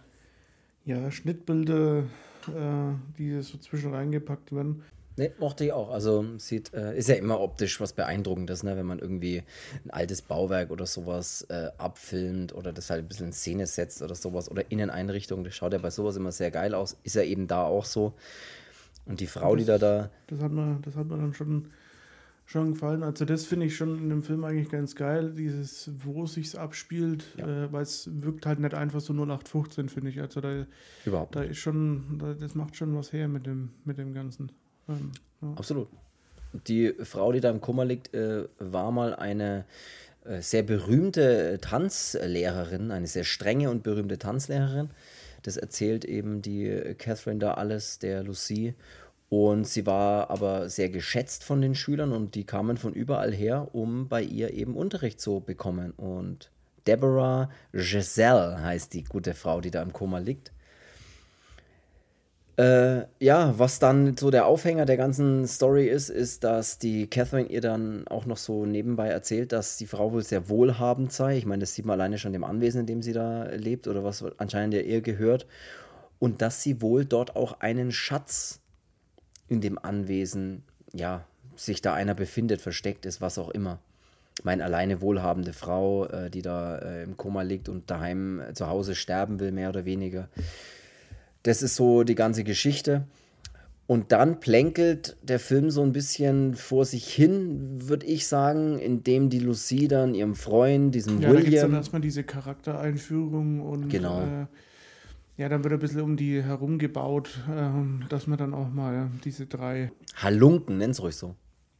[0.84, 2.04] ja, Schnittbilder,
[2.48, 4.82] äh, die so zwischen reingepackt werden.
[5.18, 5.90] Ne, mochte ich auch.
[5.90, 8.76] Also sieht, äh, ist ja immer optisch was Beeindruckendes, ne?
[8.76, 9.42] wenn man irgendwie
[9.84, 14.02] ein altes Bauwerk oder sowas äh, abfilmt oder das halt ein bisschen in Szene setzt
[14.02, 15.42] oder sowas oder Inneneinrichtung.
[15.42, 16.98] Das schaut ja bei sowas immer sehr geil aus.
[17.02, 18.12] Ist ja eben da auch so.
[19.06, 20.10] Und die Frau, das, die da da.
[20.26, 21.70] Das hat man, das hat man dann schon,
[22.44, 23.02] schon gefallen.
[23.02, 27.24] Also das finde ich schon in dem Film eigentlich ganz geil, dieses, wo sich's abspielt,
[27.38, 27.64] ja.
[27.64, 30.20] äh, weil es wirkt halt nicht einfach so 0815, finde ich.
[30.20, 30.66] Also da,
[31.06, 31.36] Überhaupt.
[31.36, 34.52] da ist schon, da, das macht schon was her mit dem, mit dem Ganzen.
[34.88, 34.94] Ja.
[35.56, 35.88] Absolut.
[36.66, 39.66] Die Frau, die da im Kummer liegt, äh, war mal eine
[40.24, 44.90] äh, sehr berühmte Tanzlehrerin, eine sehr strenge und berühmte Tanzlehrerin.
[45.42, 48.74] Das erzählt eben die Catherine da alles, der Lucie.
[49.28, 53.68] Und sie war aber sehr geschätzt von den Schülern und die kamen von überall her,
[53.72, 55.92] um bei ihr eben Unterricht zu bekommen.
[55.92, 56.50] Und
[56.86, 60.52] Deborah Giselle heißt die gute Frau, die da im Koma liegt.
[62.56, 67.50] Äh, ja, was dann so der Aufhänger der ganzen Story ist, ist, dass die Catherine
[67.50, 71.36] ihr dann auch noch so nebenbei erzählt, dass die Frau wohl sehr wohlhabend sei.
[71.36, 74.04] Ich meine, das sieht man alleine schon dem Anwesen, in dem sie da lebt oder
[74.04, 75.46] was anscheinend ja ihr gehört.
[76.18, 78.60] Und dass sie wohl dort auch einen Schatz
[79.48, 80.62] in dem Anwesen,
[80.94, 83.80] ja, sich da einer befindet, versteckt ist, was auch immer.
[84.38, 88.54] Ich meine, alleine wohlhabende Frau, äh, die da äh, im Koma liegt und daheim äh,
[88.54, 90.28] zu Hause sterben will, mehr oder weniger.
[91.46, 93.06] Das ist so die ganze Geschichte.
[93.86, 99.30] Und dann plänkelt der Film so ein bisschen vor sich hin, würde ich sagen, indem
[99.30, 101.52] die Lucy dann ihrem Freund, diesem ja, William.
[101.52, 103.88] Ja, dann erstmal diese Charaktereinführung und.
[103.88, 104.22] Genau.
[104.22, 104.46] Äh,
[105.36, 109.46] ja, dann wird ein bisschen um die herumgebaut, äh, dass man dann auch mal diese
[109.46, 109.92] drei.
[110.16, 111.36] Halunken, nenn's ruhig so.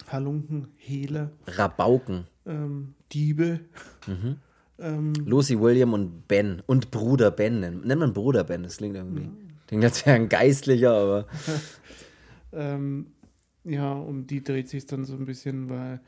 [0.07, 1.33] Halunken, Hele.
[1.49, 2.29] Rabauken.
[2.47, 3.61] Ähm, Diebe.
[4.07, 4.37] Mhm.
[4.79, 6.63] Ähm, Lucy, William und Ben.
[6.67, 7.59] Und Bruder Ben.
[7.59, 9.25] Nennt man Bruder Ben, das klingt irgendwie.
[9.25, 9.46] Ja.
[9.67, 11.27] Klingt als wäre ein Geistlicher, aber.
[12.53, 13.07] ähm,
[13.65, 16.01] ja, um die dreht sich dann so ein bisschen, weil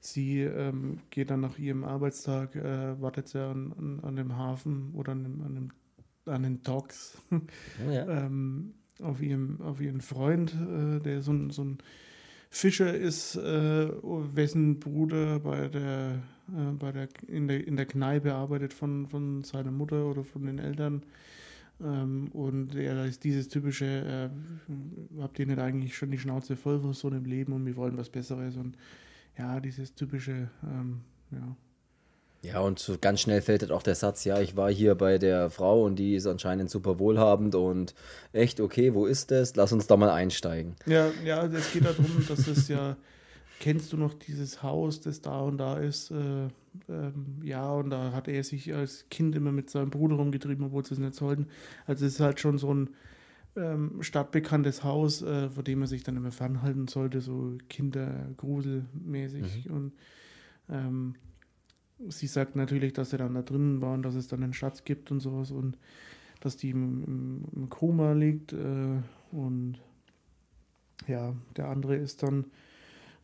[0.00, 4.92] sie ähm, geht dann nach ihrem Arbeitstag, äh, wartet sie an, an, an, dem Hafen
[4.94, 5.70] oder an, dem, an, dem,
[6.26, 8.06] an den Docks oh, ja.
[8.06, 11.78] ähm, auf, ihrem, auf ihren Freund, äh, der so ein, so ein
[12.50, 13.88] Fischer ist, äh,
[14.34, 19.42] wessen Bruder bei der, äh, bei der, in, der, in der Kneipe arbeitet von, von
[19.42, 21.02] seiner Mutter oder von den Eltern.
[21.82, 26.80] Ähm, und ja, ist dieses typische, äh, habt ihr nicht eigentlich schon die Schnauze voll
[26.80, 28.76] von so einem Leben und wir wollen was Besseres und
[29.38, 31.56] ja, dieses typische, ähm, ja.
[32.42, 35.18] Ja, und so ganz schnell fällt halt auch der Satz, ja, ich war hier bei
[35.18, 37.94] der Frau und die ist anscheinend super wohlhabend und
[38.32, 39.56] echt, okay, wo ist das?
[39.56, 40.76] Lass uns da mal einsteigen.
[40.86, 42.96] Ja, ja, es geht darum, dass es ja
[43.60, 46.10] kennst du noch dieses Haus, das da und da ist?
[46.10, 46.48] Äh,
[46.88, 50.84] ähm, ja, und da hat er sich als Kind immer mit seinem Bruder rumgetrieben, obwohl
[50.84, 51.46] sie es nicht sollten.
[51.86, 52.90] Also es ist halt schon so ein
[53.56, 59.66] ähm, stadtbekanntes Haus, äh, vor dem man sich dann immer fernhalten sollte, so kindergruselmäßig.
[59.66, 59.74] Mhm.
[59.74, 59.92] Und
[60.68, 61.14] ähm,
[62.08, 64.84] sie sagt natürlich, dass er dann da drinnen war und dass es dann einen Schatz
[64.84, 65.78] gibt und sowas und
[66.40, 68.52] dass die im, im, Koma liegt.
[68.52, 69.00] Äh,
[69.32, 69.78] und
[71.06, 72.44] ja, der andere ist dann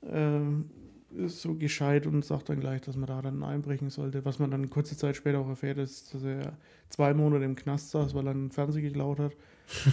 [0.03, 4.25] ist so gescheit und sagt dann gleich, dass man da dann einbrechen sollte.
[4.25, 6.53] Was man dann kurze Zeit später auch erfährt, ist, dass er
[6.89, 9.33] zwei Monate im Knast saß, weil er einen Fernseher geklaut hat.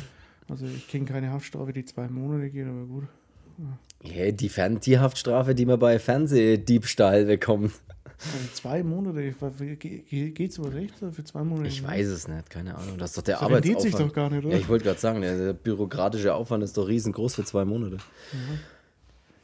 [0.50, 3.04] Also ich kenne keine Haftstrafe, die zwei Monate geht, aber gut.
[4.02, 7.72] Ja, yeah, die, Fern die Haftstrafe, die man bei Fernsehdiebstahl bekommt.
[8.06, 9.32] Also zwei Monate,
[9.78, 11.68] geht es über recht für zwei Monate?
[11.68, 12.98] Ich weiß es nicht, keine Ahnung.
[12.98, 13.82] Das ist doch der das Arbeitsaufwand.
[13.82, 14.56] sich doch gar nicht, oder?
[14.56, 17.98] Ja, ich wollte gerade sagen, der, bürokratische Aufwand ist doch riesengroß für zwei Monate.
[18.34, 18.60] Mhm.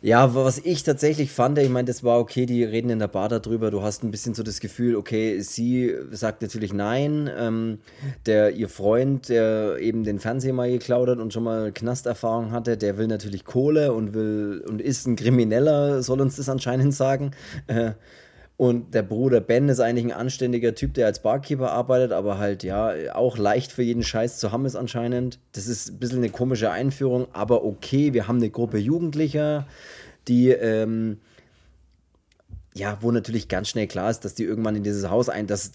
[0.05, 3.27] Ja, was ich tatsächlich fand, ich meine, das war okay, die reden in der Bar
[3.27, 7.79] darüber, du hast ein bisschen so das Gefühl, okay, sie sagt natürlich nein, ähm,
[8.27, 12.77] der, ihr Freund, der eben den Fernseher mal geklaut hat und schon mal Knasterfahrung hatte,
[12.77, 17.31] der will natürlich Kohle und will und ist ein Krimineller, soll uns das anscheinend sagen.
[17.65, 17.93] Äh,
[18.57, 22.63] und der Bruder Ben ist eigentlich ein anständiger Typ, der als Barkeeper arbeitet, aber halt
[22.63, 25.39] ja auch leicht für jeden Scheiß zu haben ist anscheinend.
[25.51, 29.67] Das ist ein bisschen eine komische Einführung, aber okay, wir haben eine Gruppe Jugendlicher,
[30.29, 31.17] die ähm,
[32.77, 35.71] ja, wo natürlich ganz schnell klar ist, dass die irgendwann in dieses Haus ein, dass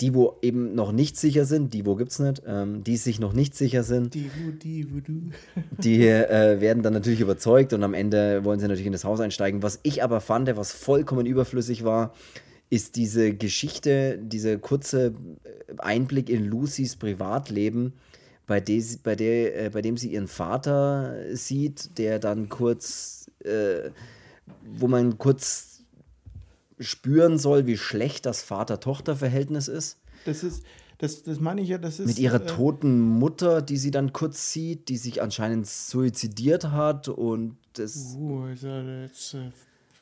[0.00, 3.32] die, wo eben noch nicht sicher sind, die, wo gibt's nicht, ähm, die sich noch
[3.32, 5.32] nicht sicher sind, die, wo, die, wo du.
[5.82, 9.18] die äh, werden dann natürlich überzeugt und am Ende wollen sie natürlich in das Haus
[9.18, 9.64] einsteigen.
[9.64, 12.14] Was ich aber fand, was vollkommen überflüssig war,
[12.70, 17.94] ist diese Geschichte, dieser kurze äh, Einblick in Lucys Privatleben,
[18.46, 23.90] bei, de, bei, der, äh, bei dem sie ihren Vater sieht, der dann kurz, äh,
[24.64, 25.77] wo man kurz
[26.80, 29.98] spüren soll, wie schlecht das Vater-Tochter-Verhältnis ist.
[30.24, 30.62] Das ist,
[30.98, 32.06] das, das meine ich ja, das ist.
[32.06, 37.08] Mit ihrer äh, toten Mutter, die sie dann kurz sieht, die sich anscheinend suizidiert hat
[37.08, 38.16] und das.
[38.16, 39.34] Uh, jetzt.
[39.34, 39.50] Äh,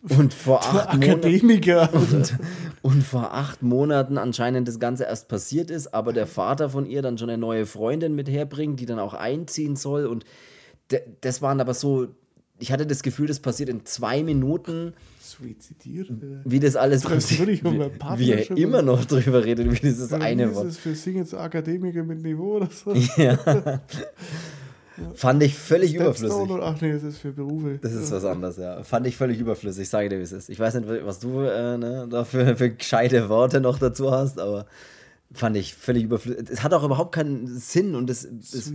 [0.08, 1.02] Und vor acht Monaten.
[1.02, 1.92] Akademiker.
[1.92, 2.36] Und,
[2.82, 7.02] und vor acht Monaten anscheinend das Ganze erst passiert ist, aber der Vater von ihr
[7.02, 10.06] dann schon eine neue Freundin mit herbringt, die dann auch einziehen soll.
[10.06, 10.24] Und
[11.22, 12.08] das waren aber so,
[12.58, 14.94] ich hatte das Gefühl, das passiert in zwei Minuten,
[15.38, 16.08] Suizidiert.
[16.10, 16.12] äh.
[16.44, 17.48] wie das alles Das passiert.
[18.16, 20.66] Wie, er immer noch drüber redet, wie dieses wie eine ist Wort.
[20.66, 22.94] es für Sing jetzt Akademiker mit Niveau oder so?
[23.16, 23.38] Ja.
[25.14, 26.50] Fand ich völlig Stepstone überflüssig.
[26.56, 27.78] oder- Ach nee, das ist für Berufe.
[27.82, 28.82] Das ist was anderes, ja.
[28.82, 30.48] Fand ich völlig überflüssig, ich sage dir, wie es ist.
[30.48, 34.64] Ich weiß nicht, was du äh, ne, da für, gescheite Worte noch dazu hast, aber
[35.34, 36.48] fand ich völlig überflüssig.
[36.50, 38.72] Es hat auch überhaupt keinen Sinn und es, es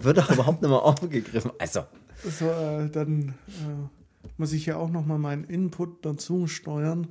[0.00, 1.52] wird auch überhaupt nicht mehr aufgegriffen.
[1.60, 1.82] Also,
[2.28, 3.99] So, äh, dann äh,
[4.40, 7.08] muss ich ja auch nochmal meinen Input dazu steuern.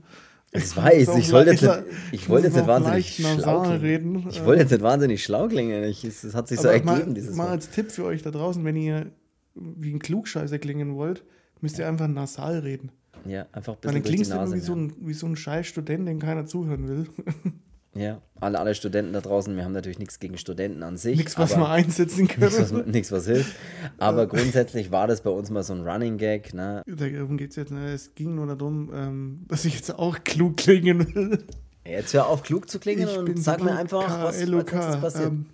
[0.51, 1.73] ich weiß, ich wollte jetzt nicht,
[2.11, 4.25] ich wollte jetzt nicht wahnsinnig schlau reden.
[4.29, 5.83] Ich Äh, wollte jetzt nicht wahnsinnig schlau klingen.
[5.83, 8.75] Es, hat sich so ergeben, mal, dieses mal als Tipp für euch da draußen, wenn
[8.75, 9.11] ihr
[9.55, 11.23] wie ein Klugscheißer klingen wollt,
[11.61, 12.91] müsst ihr einfach nasal reden.
[13.25, 14.55] Ja, einfach ein Weil bisschen dann durch die klingst du immer Nase.
[14.55, 17.05] wie so, ein, wie so ein scheiß Student, den keiner zuhören will.
[17.95, 21.17] Ja, alle, alle Studenten da draußen, wir haben natürlich nichts gegen Studenten an sich.
[21.17, 22.91] Nichts, was wir einsetzen Nichts was, können.
[22.91, 23.55] nix, was hilft.
[23.97, 26.53] Aber grundsätzlich war das bei uns mal so ein Running Gag.
[26.53, 26.83] Ne?
[26.85, 27.71] Darum geht es jetzt.
[27.71, 27.91] Ne?
[27.91, 31.43] Es ging nur darum, ähm, dass ich jetzt auch klug klingen will.
[31.85, 34.71] Jetzt hör auf, klug zu klingen und so sag mir einfach, was KLOK.
[34.73, 35.27] nächstes passiert.
[35.31, 35.45] Ähm,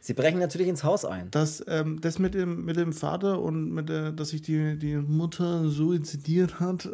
[0.00, 1.30] Sie brechen natürlich ins Haus ein.
[1.30, 4.96] dass ähm, das mit dem, mit dem Vater und mit der, dass sich die, die
[4.96, 6.90] Mutter suizidiert hat, äh,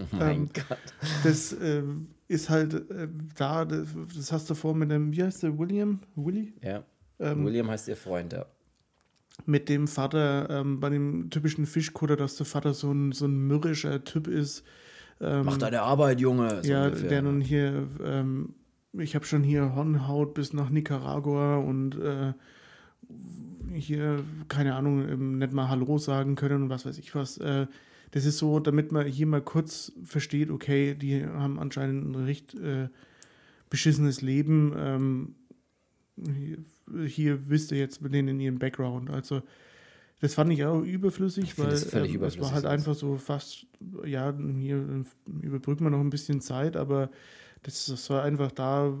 [0.00, 0.78] Oh mein ähm, Gott.
[1.24, 5.42] das ähm, ist halt äh, da, das, das hast du vor mit dem, wie heißt
[5.42, 6.00] der, William?
[6.14, 6.52] Willy?
[6.62, 6.84] Ja.
[7.18, 8.46] Ähm, William heißt ihr Freund, ja.
[9.46, 13.46] Mit dem Vater, ähm, bei dem typischen Fischkutter, dass der Vater so ein, so ein
[13.46, 14.62] mürrischer Typ ist.
[15.20, 16.62] Ähm, Mach deine Arbeit, Junge.
[16.62, 17.08] so ja, ungefähr.
[17.08, 18.54] der nun hier, ähm,
[18.92, 22.32] ich habe schon hier Hornhaut bis nach Nicaragua und äh,
[23.72, 27.38] hier, keine Ahnung, ähm, nicht mal Hallo sagen können und was weiß ich was.
[27.38, 27.66] Äh,
[28.10, 32.54] das ist so, damit man hier mal kurz versteht, okay, die haben anscheinend ein recht
[32.54, 32.88] äh,
[33.70, 34.72] beschissenes Leben.
[34.76, 35.34] Ähm,
[36.16, 36.58] hier,
[37.06, 39.10] hier wisst ihr jetzt mit denen in ihrem Background.
[39.10, 39.42] Also,
[40.20, 43.16] das fand ich auch überflüssig, find weil das ähm, es überflüssig war halt einfach so
[43.18, 43.66] fast,
[44.04, 47.10] ja, hier äh, überbrücken wir noch ein bisschen Zeit, aber
[47.62, 48.96] das, das soll einfach da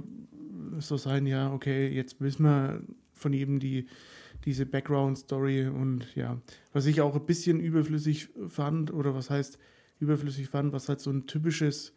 [0.78, 2.82] so sein, ja, okay, jetzt wissen wir
[3.14, 3.86] von jedem die,
[4.44, 6.40] diese Background-Story und ja,
[6.72, 9.58] was ich auch ein bisschen überflüssig fand, oder was heißt
[10.00, 11.92] überflüssig fand, was halt so ein typisches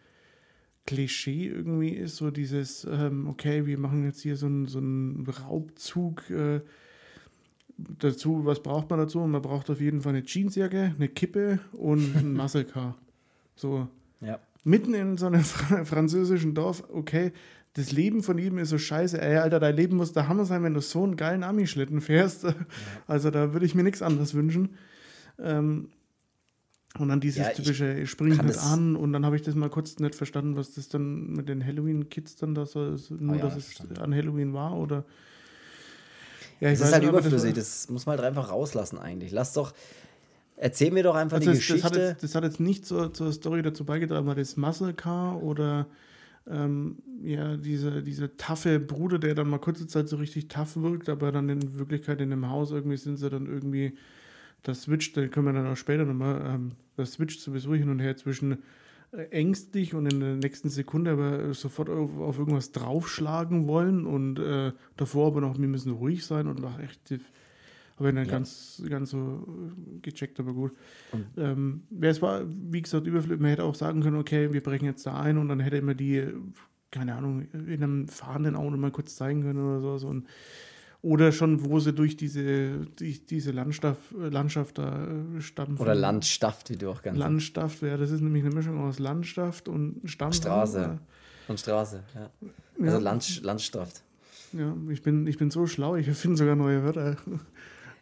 [0.88, 5.26] Klischee irgendwie ist, so dieses, ähm, okay, wir machen jetzt hier so einen so einen
[5.28, 6.62] Raubzug äh,
[7.78, 9.20] dazu, was braucht man dazu?
[9.20, 12.98] Man braucht auf jeden Fall eine Jeansjacke, eine Kippe und ein Muscle Car.
[13.56, 13.88] So,
[14.22, 14.40] Ja.
[14.64, 17.32] mitten in so einem fra- französischen Dorf, okay,
[17.74, 19.22] das Leben von ihm ist so scheiße.
[19.22, 22.46] Ey, Alter, dein Leben muss der Hammer sein, wenn du so einen geilen Ami-Schlitten fährst.
[23.08, 24.76] Also da würde ich mir nichts anderes wünschen.
[25.40, 25.90] Ähm,
[27.00, 29.42] und dann dieses Ja, typische, ich spring kann nicht das- an und dann habe ich
[29.44, 33.12] das mal kurz nicht verstanden, was das dann mit den Halloween-Kids dann da so ist.
[33.12, 33.98] Nur, Ah ja, dass es verstanden.
[34.02, 35.06] an Halloween war oder.
[36.60, 39.32] Ja, Das ist halt nicht, überflüssig, war- das, muss man halt einfach rauslassen eigentlich.
[39.32, 39.74] Lass doch,
[40.58, 42.10] erzähl mir doch einfach Also die das, das, hat Geschichte.
[42.10, 45.88] jetzt, das hat jetzt nicht zur, zur Story dazu beigetragen, weil das Muscle Car oder
[46.50, 51.10] ähm, ja, diese, diese taffe Bruder, der dann mal kurze Zeit so richtig tough wirkt,
[51.10, 53.94] aber dann in Wirklichkeit in dem Haus irgendwie sind sie dann irgendwie,
[54.64, 58.00] das switcht, da können wir dann auch später nochmal, ähm, das switcht sowieso hin und
[58.00, 58.60] her zwischen
[59.12, 64.40] äh, ängstlich und in der nächsten Sekunde aber sofort auf, auf irgendwas draufschlagen wollen und
[64.40, 67.14] äh, davor aber noch, wir müssen ruhig sein und war echt,
[68.02, 68.32] habe ich dann Ja.
[68.32, 70.72] ganz, ganz so äh, gecheckt, aber gut.
[71.38, 73.42] Ähm, ja, es war, wie gesagt, überflüssig.
[73.42, 75.94] Man hätte auch sagen können, okay, wir brechen jetzt da ein und dann hätte immer
[75.94, 76.34] die, äh,
[76.92, 79.98] keine Ahnung, in einem fahrenden Auto mal kurz zeigen können oder so.
[79.98, 80.28] so und,
[81.04, 85.82] oder schon, wo sie durch diese, durch diese Landschaft, Landschaft da äh, stampfen.
[85.82, 89.68] Oder Landstaft, wie du auch ganz Landschaft, ja, das ist nämlich eine Mischung aus Landschaft
[89.68, 90.32] und Stamm.
[90.32, 91.00] Straße.
[91.48, 92.30] Und Straße, ja.
[92.80, 93.04] Also Ja.
[93.04, 94.04] Land, Landstraft.
[94.54, 97.18] Ja, ich bin, ich bin so schlau, ich finde sogar neue Wörter.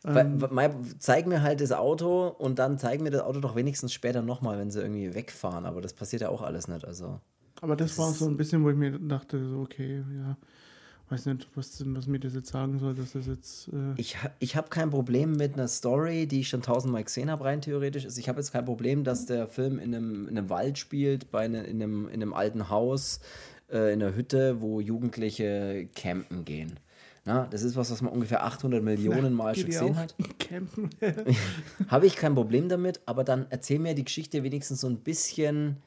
[0.04, 3.92] Weil, weil- zeig mir halt das Auto und dann zeig mir das Auto doch wenigstens
[3.92, 5.66] später nochmal, wenn sie irgendwie wegfahren.
[5.66, 6.86] Aber das passiert ja auch alles nicht.
[6.86, 7.20] Also.
[7.62, 10.38] Aber das, war so ein bisschen, wo ich mir dachte, so, okay, ja,
[11.10, 13.68] weiß nicht, was, was mir das jetzt sagen soll, dass das jetzt.
[13.70, 17.44] Äh, Ich, ich habe kein Problem mit einer Story, die ich schon tausendmal gesehen habe,
[17.44, 18.06] rein theoretisch.
[18.06, 21.32] Also ich habe jetzt kein Problem, dass der Film in einem, in einem Wald spielt,
[21.32, 23.20] bei ne, in, einem, in einem alten Haus,
[23.70, 26.80] äh, in einer Hütte, wo Jugendliche campen gehen.
[27.26, 30.16] Na, das ist was, was man ungefähr 800 Millionen Mal schon gesehen hat.
[30.40, 30.90] Campen?
[31.88, 35.78] Habe ich kein Problem damit, aber dann erzähl mir die Geschichte wenigstens so ein bisschen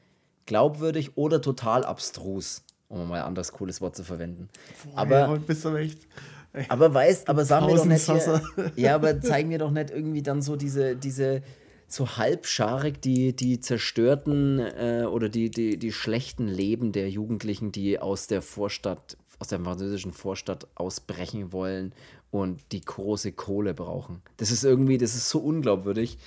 [0.45, 4.49] glaubwürdig oder total abstrus, um mal ein anderes cooles Wort zu verwenden.
[4.95, 6.07] aber, ja, bist du aber echt.
[6.53, 8.41] ey, aber weißt, aber sag mir doch nicht hier,
[8.75, 11.41] ja, aber zeig mir doch nicht irgendwie dann so diese, diese
[11.87, 17.99] so halbscharig die, die zerstörten äh, oder die, die, die schlechten Leben der Jugendlichen, die
[17.99, 21.91] aus der Vorstadt, aus der französischen Vorstadt ausbrechen wollen
[22.31, 24.21] und die große Kohle brauchen.
[24.37, 26.17] Das ist irgendwie, das ist so unglaubwürdig.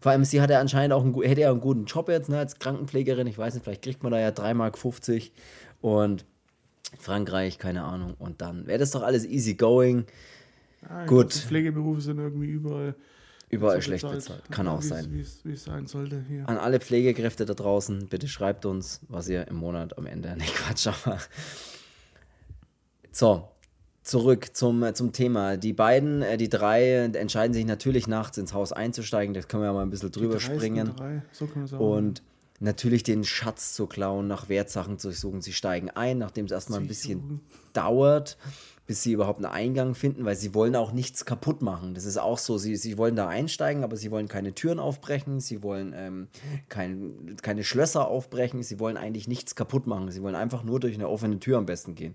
[0.00, 2.58] Vor allem, sie hatte anscheinend auch einen, hätte ja einen guten Job jetzt ne, als
[2.58, 3.26] Krankenpflegerin.
[3.26, 4.78] Ich weiß nicht, vielleicht kriegt man da ja 3,50 Mark
[5.82, 6.24] und
[6.98, 8.14] Frankreich, keine Ahnung.
[8.18, 10.06] Und dann wäre das doch alles easy going.
[10.88, 11.30] Ah, Gut.
[11.30, 12.94] Glaub, Pflegeberufe sind irgendwie überall.
[13.50, 14.42] Überall schlecht bezahlt.
[14.50, 15.06] Kann ja, auch wie's- sein.
[15.10, 16.48] wie's- Wie es sein sollte hier.
[16.48, 20.34] An alle Pflegekräfte da draußen, bitte schreibt uns, was ihr im Monat am Ende.
[20.36, 21.18] Nee, Quatsch, aber.
[23.14, 23.48] So,
[24.02, 25.56] zurück zum, äh, zum Thema.
[25.56, 29.34] Die beiden, äh, die drei, entscheiden sich natürlich nachts ins Haus einzusteigen.
[29.34, 30.92] Das können wir ja mal ein bisschen drüber springen.
[31.30, 31.84] So kann man sagen.
[31.84, 32.22] Und
[32.60, 35.42] natürlich den Schatz zu klauen, nach Wertsachen zu suchen.
[35.42, 37.40] Sie steigen ein, nachdem es erstmal ein bisschen suchen.
[37.72, 38.36] dauert,
[38.86, 41.94] bis sie überhaupt einen Eingang finden, weil sie wollen auch nichts kaputt machen.
[41.94, 42.58] Das ist auch so.
[42.58, 46.28] Sie, sie wollen da einsteigen, aber sie wollen keine Türen aufbrechen, sie wollen ähm,
[46.68, 50.10] kein, keine Schlösser aufbrechen, sie wollen eigentlich nichts kaputt machen.
[50.10, 52.14] Sie wollen einfach nur durch eine offene Tür am besten gehen.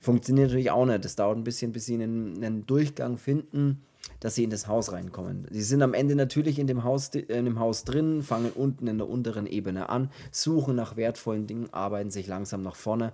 [0.00, 1.04] Funktioniert natürlich auch nicht.
[1.04, 3.82] Das dauert ein bisschen, bis sie einen, einen Durchgang finden,
[4.20, 5.46] dass sie in das Haus reinkommen.
[5.50, 8.98] Sie sind am Ende natürlich in dem, Haus, in dem Haus drin, fangen unten in
[8.98, 13.12] der unteren Ebene an, suchen nach wertvollen Dingen, arbeiten sich langsam nach vorne,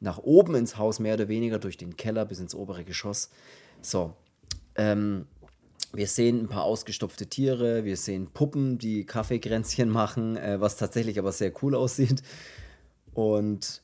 [0.00, 3.30] nach oben ins Haus, mehr oder weniger durch den Keller bis ins obere Geschoss.
[3.82, 4.14] So,
[4.76, 5.26] ähm,
[5.92, 11.18] wir sehen ein paar ausgestopfte Tiere, wir sehen Puppen, die Kaffeekränzchen machen, äh, was tatsächlich
[11.18, 12.22] aber sehr cool aussieht.
[13.14, 13.82] Und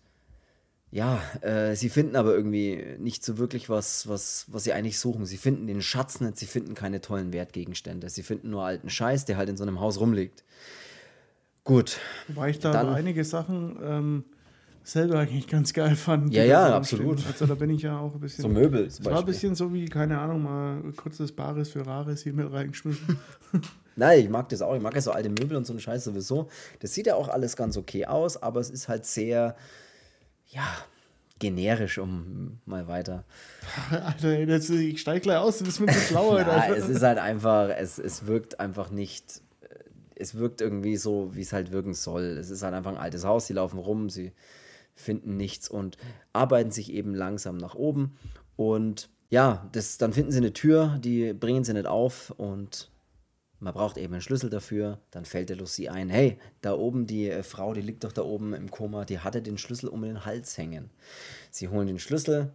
[0.94, 5.26] ja, äh, sie finden aber irgendwie nicht so wirklich was, was, was sie eigentlich suchen.
[5.26, 8.08] Sie finden den Schatz nicht, sie finden keine tollen Wertgegenstände.
[8.08, 10.44] Sie finden nur alten Scheiß, der halt in so einem Haus rumliegt.
[11.64, 14.24] Gut, Wobei ich da Dann- einige Sachen ähm,
[14.84, 16.32] selber eigentlich ganz geil fand.
[16.32, 17.26] Ja, ja, so absolut.
[17.26, 18.42] Also da bin ich ja auch ein bisschen.
[18.42, 22.22] so Möbel Es war ein bisschen so wie, keine Ahnung, mal kurzes Bares für Rares
[22.22, 23.18] hier mit reingeschmissen.
[23.96, 24.76] Nein, ich mag das auch.
[24.76, 26.46] Ich mag ja so alte Möbel und so einen Scheiß sowieso.
[26.78, 29.56] Das sieht ja auch alles ganz okay aus, aber es ist halt sehr,
[30.54, 30.66] ja,
[31.38, 33.24] generisch, um mal weiter.
[33.90, 37.18] Alter, das, ich steig gleich aus, du bist mir zu schlau, Na, es ist halt
[37.18, 39.66] einfach, es, es wirkt einfach nicht, äh,
[40.14, 42.38] es wirkt irgendwie so, wie es halt wirken soll.
[42.38, 44.32] Es ist halt einfach ein altes Haus, sie laufen rum, sie
[44.94, 45.98] finden nichts und
[46.32, 48.16] arbeiten sich eben langsam nach oben.
[48.56, 52.90] Und ja, das, dann finden sie eine Tür, die bringen sie nicht auf und
[53.64, 54.98] man braucht eben einen Schlüssel dafür.
[55.10, 58.22] Dann fällt der Lucy ein, hey, da oben die äh, Frau, die liegt doch da
[58.22, 60.90] oben im Koma, die hatte den Schlüssel um den Hals hängen.
[61.50, 62.52] Sie holen den Schlüssel,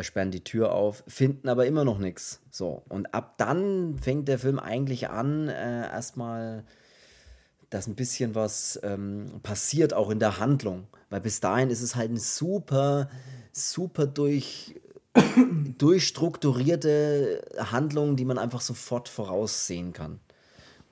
[0.00, 2.40] sperren die Tür auf, finden aber immer noch nichts.
[2.50, 6.64] So, und ab dann fängt der Film eigentlich an, äh, erstmal,
[7.70, 10.88] dass ein bisschen was ähm, passiert, auch in der Handlung.
[11.08, 13.08] Weil bis dahin ist es halt eine super,
[13.52, 14.74] super durch,
[15.78, 20.20] durchstrukturierte Handlung, die man einfach sofort voraussehen kann.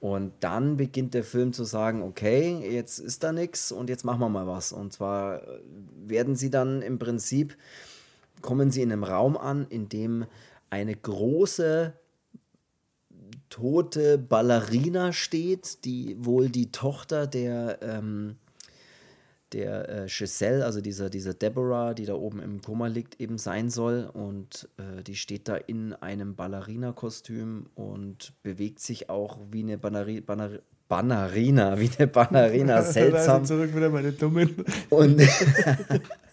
[0.00, 4.20] Und dann beginnt der Film zu sagen, okay, jetzt ist da nichts und jetzt machen
[4.20, 4.72] wir mal was.
[4.72, 5.60] Und zwar äh,
[6.06, 7.56] werden sie dann im Prinzip,
[8.40, 10.24] kommen sie in einem Raum an, in dem
[10.70, 11.92] eine große
[13.50, 18.36] tote Ballerina steht, die wohl die Tochter der, ähm,
[19.52, 23.70] der äh, Giselle, also dieser, dieser Deborah, die da oben im Koma liegt, eben sein
[23.70, 24.10] soll.
[24.12, 30.20] Und äh, die steht da in einem Ballerina-Kostüm und bewegt sich auch wie eine Banneri
[30.20, 33.44] Banner Bannerina, wie eine Ballerina, seltsam.
[33.44, 34.64] Zurück wieder meine Dummen.
[34.88, 35.22] Und,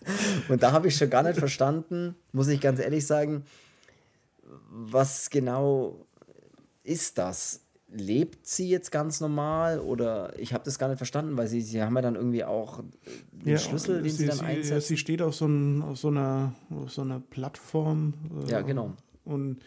[0.49, 3.45] und da habe ich schon gar nicht verstanden, muss ich ganz ehrlich sagen,
[4.69, 6.07] was genau
[6.83, 7.61] ist das?
[7.89, 11.81] Lebt sie jetzt ganz normal oder ich habe das gar nicht verstanden, weil sie, sie
[11.81, 12.83] haben ja dann irgendwie auch
[13.31, 14.87] den Schlüssel, den sie, dann sie, einsetzen.
[14.87, 18.13] sie steht auf so, ein, auf so, einer, auf so einer Plattform.
[18.45, 18.93] äh, Ja, genau.
[19.23, 19.59] Und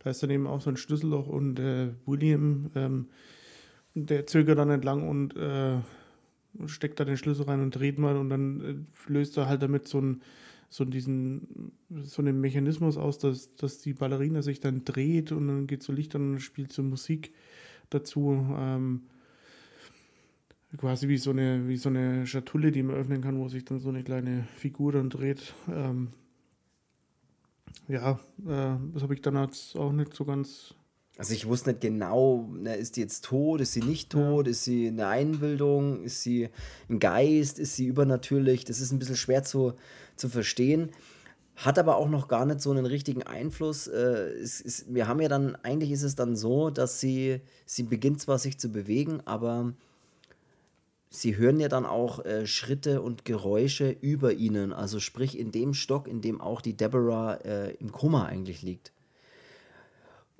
[0.00, 3.06] da ist dann eben auch so ein Schlüsselloch und äh, William, ähm,
[3.94, 5.78] der zögert dann entlang und äh,
[6.66, 8.60] steckt da den Schlüssel rein und dreht mal und dann
[9.08, 10.22] äh, löst er halt damit so einen
[10.68, 15.66] so diesen so einen Mechanismus aus, dass, dass die Ballerina sich dann dreht und dann
[15.66, 17.32] geht so Licht an und spielt so Musik
[17.94, 18.46] dazu.
[18.58, 19.02] Ähm,
[20.76, 23.80] quasi wie so eine wie so eine Schatulle, die man öffnen kann, wo sich dann
[23.80, 25.54] so eine kleine Figur dann dreht.
[25.70, 26.08] Ähm,
[27.88, 28.12] ja,
[28.46, 30.74] äh, das habe ich dann jetzt auch nicht so ganz.
[31.18, 34.64] Also ich wusste nicht genau, na, ist die jetzt tot, ist sie nicht tot, ist
[34.64, 36.48] sie eine Einbildung, ist sie
[36.88, 38.64] ein Geist, ist sie übernatürlich?
[38.64, 39.74] Das ist ein bisschen schwer zu,
[40.16, 40.90] zu verstehen.
[41.56, 43.86] Hat aber auch noch gar nicht so einen richtigen Einfluss.
[43.86, 47.82] Äh, es ist, wir haben ja dann, eigentlich ist es dann so, dass sie, sie
[47.82, 49.74] beginnt zwar sich zu bewegen, aber
[51.10, 54.72] sie hören ja dann auch äh, Schritte und Geräusche über ihnen.
[54.72, 58.92] Also sprich in dem Stock, in dem auch die Deborah äh, im Koma eigentlich liegt.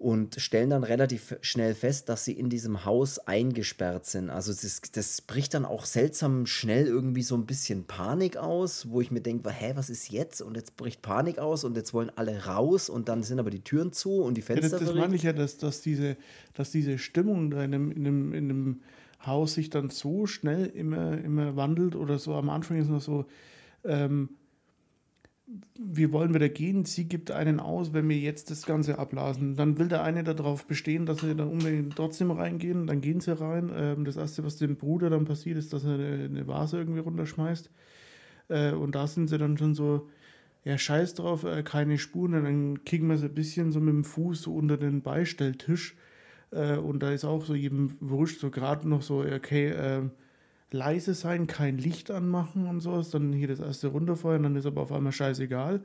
[0.03, 4.31] Und stellen dann relativ schnell fest, dass sie in diesem Haus eingesperrt sind.
[4.31, 9.01] Also das, das bricht dann auch seltsam schnell irgendwie so ein bisschen Panik aus, wo
[9.01, 10.43] ich mir denke, hä, was ist jetzt?
[10.43, 13.63] Und jetzt bricht Panik aus und jetzt wollen alle raus und dann sind aber die
[13.63, 14.73] Türen zu und die Fenster.
[14.73, 16.17] Ja, das, das meine ich ja, dass, dass, diese,
[16.55, 18.81] dass diese Stimmung da in einem, in, einem, in einem
[19.25, 23.27] Haus sich dann so schnell immer, immer wandelt oder so am Anfang ist noch so,
[23.85, 24.31] ähm,
[25.79, 29.57] wir wollen wieder gehen, sie gibt einen aus, wenn wir jetzt das Ganze ablasen.
[29.57, 33.39] Dann will der eine darauf bestehen, dass sie dann unbedingt trotzdem reingehen, dann gehen sie
[33.39, 33.71] rein.
[33.75, 37.71] Ähm, das erste, was dem Bruder dann passiert, ist, dass er eine, Vase irgendwie runterschmeißt.
[38.49, 40.09] Äh, und da sind sie dann schon so,
[40.65, 42.35] ja, scheiß drauf, äh, keine Spuren.
[42.35, 45.97] Und dann kicken wir so ein bisschen so mit dem Fuß so unter den Beistelltisch.
[46.51, 50.03] Äh, und da ist auch so jedem wurscht, so gerade noch so, okay, äh,
[50.73, 54.83] leise sein, kein Licht anmachen und sowas, dann hier das erste runterfeuern, dann ist aber
[54.83, 55.83] auf einmal scheißegal.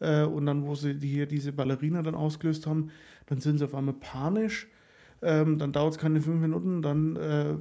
[0.00, 2.90] Äh, und dann, wo sie hier diese Ballerina dann ausgelöst haben,
[3.26, 4.68] dann sind sie auf einmal panisch.
[5.22, 7.56] Ähm, dann dauert es keine fünf Minuten, dann äh,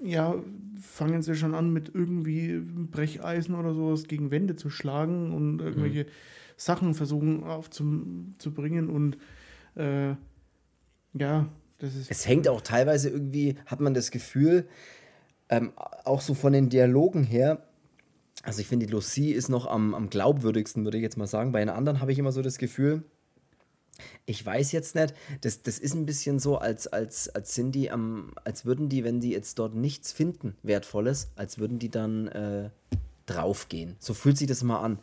[0.00, 0.34] ja,
[0.80, 6.04] fangen sie schon an, mit irgendwie Brecheisen oder sowas gegen Wände zu schlagen und irgendwelche
[6.04, 6.08] mhm.
[6.56, 8.88] Sachen versuchen aufzubringen.
[8.88, 9.16] Und
[9.76, 10.14] äh,
[11.14, 11.48] ja,
[11.78, 12.10] das ist.
[12.10, 14.68] Es hängt auch teilweise irgendwie, hat man das Gefühl,
[15.48, 15.72] ähm,
[16.04, 17.62] auch so von den Dialogen her,
[18.42, 21.52] also ich finde, die Lucy ist noch am, am glaubwürdigsten, würde ich jetzt mal sagen.
[21.52, 23.02] Bei den anderen habe ich immer so das Gefühl,
[24.26, 27.90] ich weiß jetzt nicht, das, das ist ein bisschen so, als, als, als sind die
[27.90, 32.28] am, als würden die, wenn die jetzt dort nichts finden, Wertvolles, als würden die dann
[32.28, 32.70] äh,
[33.26, 33.96] draufgehen.
[33.98, 34.98] So fühlt sich das mal an.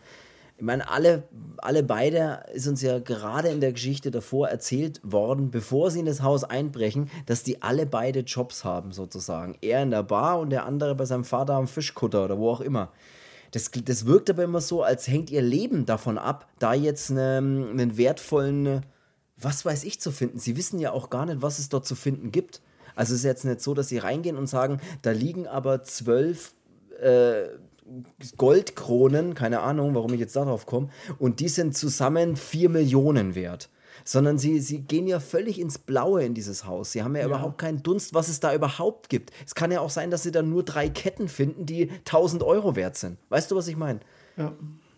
[0.57, 1.23] Ich meine, alle,
[1.57, 6.05] alle beide ist uns ja gerade in der Geschichte davor erzählt worden, bevor sie in
[6.05, 9.57] das Haus einbrechen, dass die alle beide Jobs haben, sozusagen.
[9.59, 12.61] Er in der Bar und der andere bei seinem Vater am Fischkutter oder wo auch
[12.61, 12.93] immer.
[13.51, 17.69] Das, das wirkt aber immer so, als hängt ihr Leben davon ab, da jetzt einen,
[17.71, 18.81] einen wertvollen,
[19.37, 20.39] was weiß ich, zu finden.
[20.39, 22.61] Sie wissen ja auch gar nicht, was es dort zu finden gibt.
[22.95, 26.53] Also es ist jetzt nicht so, dass sie reingehen und sagen, da liegen aber zwölf
[27.01, 27.47] äh,
[28.37, 33.69] Goldkronen, keine Ahnung, warum ich jetzt darauf komme, und die sind zusammen 4 Millionen wert.
[34.03, 36.91] Sondern sie, sie gehen ja völlig ins Blaue in dieses Haus.
[36.91, 39.31] Sie haben ja, ja, überhaupt keinen Dunst, was es da überhaupt gibt.
[39.45, 42.75] Es kann ja auch sein, dass sie dann nur drei Ketten finden, die 1000 Euro
[42.75, 43.17] wert sind.
[43.29, 44.01] Weißt du, was ich meine?
[44.35, 44.53] Ja.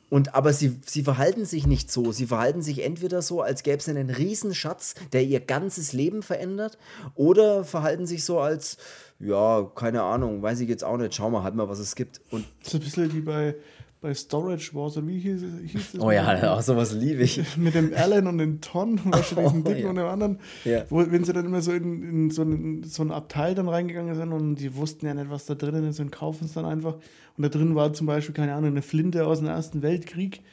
[0.09, 2.11] Und aber sie, sie verhalten sich nicht so.
[2.11, 6.77] Sie verhalten sich entweder so, als gäbe es einen Riesenschatz, der ihr ganzes Leben verändert,
[7.15, 8.77] oder verhalten sich so, als,
[9.19, 12.21] ja, keine Ahnung, weiß ich jetzt auch nicht, schau mal halt mal, was es gibt.
[12.31, 13.55] Und so ein bisschen wie bei,
[13.99, 16.01] bei Storage Wars, oder wie hieß, hieß das?
[16.01, 17.41] Oh ja, auch sowas liebe ich.
[17.57, 19.89] Mit dem Alan und dem Ton, wahrscheinlich oh, Dicken ja.
[19.89, 20.39] und dem anderen.
[20.65, 20.83] Ja.
[20.89, 24.15] Wo, wenn sie dann immer so in, in so, ein, so ein Abteil dann reingegangen
[24.15, 26.95] sind und die wussten ja nicht, was da drinnen ist und kaufen es dann einfach.
[27.37, 30.43] Und da drin war zum Beispiel, keine Ahnung, eine Flinte aus dem Ersten Weltkrieg.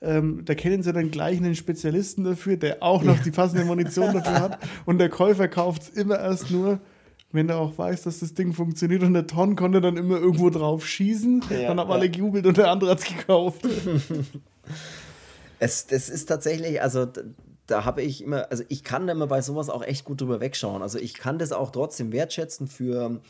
[0.00, 4.12] Ähm, da kennen sie dann gleich einen Spezialisten dafür, der auch noch die passende Munition
[4.12, 4.58] dafür hat.
[4.84, 6.80] Und der Käufer kauft es immer erst nur,
[7.32, 10.50] wenn er auch weiß, dass das Ding funktioniert und der Ton konnte dann immer irgendwo
[10.50, 11.94] drauf schießen, ja, dann haben ja.
[11.94, 13.62] alle gejubelt und der andere hat es gekauft.
[15.58, 17.06] es, das ist tatsächlich, also
[17.66, 20.40] da habe ich immer, also ich kann da immer bei sowas auch echt gut drüber
[20.40, 20.82] wegschauen.
[20.82, 23.20] Also ich kann das auch trotzdem wertschätzen für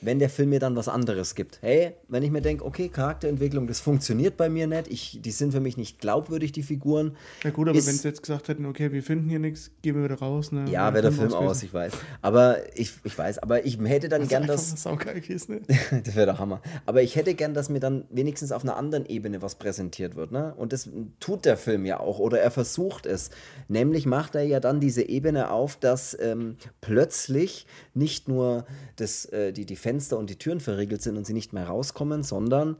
[0.00, 1.58] wenn der Film mir dann was anderes gibt.
[1.62, 5.52] Hey, wenn ich mir denke, okay, Charakterentwicklung, das funktioniert bei mir nicht, ich, die sind
[5.52, 7.16] für mich nicht glaubwürdig, die Figuren.
[7.44, 10.04] Ja gut, aber wenn sie jetzt gesagt hätten, okay, wir finden hier nichts, gehen wir
[10.04, 10.52] wieder raus.
[10.52, 10.70] Ne?
[10.70, 11.92] Ja, wäre der Film aus, ich weiß.
[12.22, 14.72] Aber ich, ich weiß, aber ich hätte dann das gern das.
[14.72, 15.60] Ist, ne?
[15.68, 16.60] das wäre der Hammer.
[16.86, 20.32] Aber ich hätte gern, dass mir dann wenigstens auf einer anderen Ebene was präsentiert wird.
[20.32, 20.54] Ne?
[20.56, 20.88] Und das
[21.18, 23.30] tut der Film ja auch, oder er versucht es.
[23.68, 28.64] Nämlich macht er ja dann diese Ebene auf, dass ähm, plötzlich nicht nur
[28.96, 32.22] das, äh, die, die Fenster und die Türen verriegelt sind und sie nicht mehr rauskommen,
[32.22, 32.76] sondern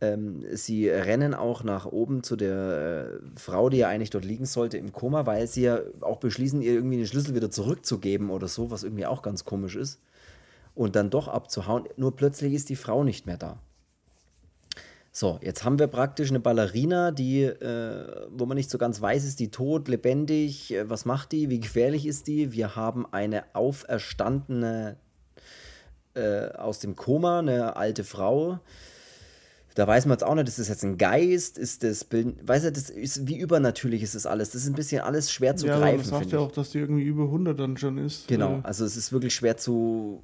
[0.00, 4.44] ähm, sie rennen auch nach oben zu der äh, Frau, die ja eigentlich dort liegen
[4.44, 8.48] sollte, im Koma, weil sie ja auch beschließen, ihr irgendwie den Schlüssel wieder zurückzugeben oder
[8.48, 10.00] so, was irgendwie auch ganz komisch ist.
[10.74, 11.84] Und dann doch abzuhauen.
[11.96, 13.60] Nur plötzlich ist die Frau nicht mehr da.
[15.12, 19.24] So, jetzt haben wir praktisch eine Ballerina, die, äh, wo man nicht so ganz weiß,
[19.24, 22.50] ist die tot, lebendig, äh, was macht die, wie gefährlich ist die?
[22.52, 24.96] Wir haben eine auferstandene
[26.14, 28.60] äh, aus dem Koma, eine alte Frau.
[29.74, 32.64] Da weiß man jetzt auch nicht, ist das jetzt ein Geist, ist das Bild, weiß
[32.64, 34.50] er, das ist, wie übernatürlich ist das alles.
[34.50, 36.04] Das ist ein bisschen alles schwer zu ja, greifen.
[36.04, 38.28] Ja, sagt ja auch, dass die irgendwie über 100 dann schon ist.
[38.28, 40.22] Genau, also es ist wirklich schwer zu,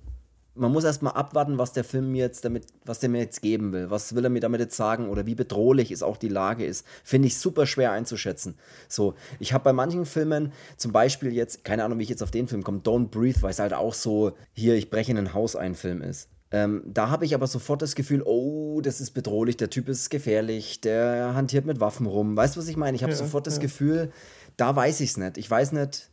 [0.59, 3.73] man muss erstmal abwarten, was der Film mir jetzt damit, was der mir jetzt geben
[3.73, 3.91] will.
[3.91, 6.87] Was will er mir damit jetzt sagen oder wie bedrohlich ist auch die Lage ist.
[7.05, 8.57] Finde ich super schwer einzuschätzen.
[8.89, 12.31] So, ich habe bei manchen Filmen, zum Beispiel jetzt, keine Ahnung, wie ich jetzt auf
[12.31, 15.35] den Film komme, Don't Breathe, weil es halt auch so, hier, ich breche in ein
[15.35, 16.29] Haus ein Film ist.
[16.51, 20.09] Ähm, da habe ich aber sofort das Gefühl, oh, das ist bedrohlich, der Typ ist
[20.09, 22.37] gefährlich, der hantiert mit Waffen rum.
[22.37, 22.97] Weißt du, was ich meine?
[22.97, 23.63] Ich habe ja, sofort das ja.
[23.63, 24.13] Gefühl,
[24.57, 25.37] da weiß ich es nicht.
[25.37, 26.11] Ich weiß nicht,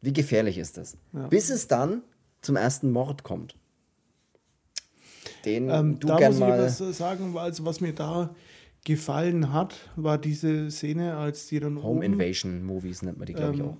[0.00, 0.96] Wie gefährlich ist das?
[1.12, 1.26] Ja.
[1.28, 2.02] Bis es dann
[2.42, 3.56] zum ersten Mord kommt.
[5.44, 6.58] Den Ähm, du da gern muss ich mal.
[6.58, 8.34] was sagen, also was mir da
[8.84, 13.34] gefallen hat, war diese Szene, als die dann Home oben, Invasion Movies nennt man die,
[13.34, 13.76] glaube ich, Ähm, auch.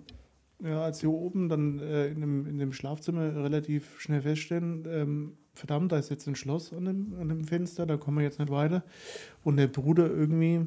[0.64, 5.32] Ja, als sie oben dann äh, in, dem, in dem Schlafzimmer relativ schnell feststellen, ähm,
[5.54, 8.38] verdammt, da ist jetzt ein Schloss an dem, an dem Fenster, da kommen wir jetzt
[8.38, 8.82] nicht weiter.
[9.42, 10.66] Und der Bruder irgendwie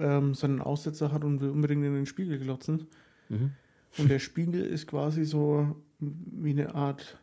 [0.00, 2.86] ähm, so einen Aussetzer hat und will unbedingt in den Spiegel glotzen.
[3.28, 3.52] Mhm.
[3.98, 7.18] Und der Spiegel ist quasi so wie eine Art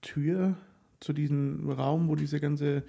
[0.00, 0.56] Tür
[1.00, 2.84] zu diesem Raum, wo diese ganze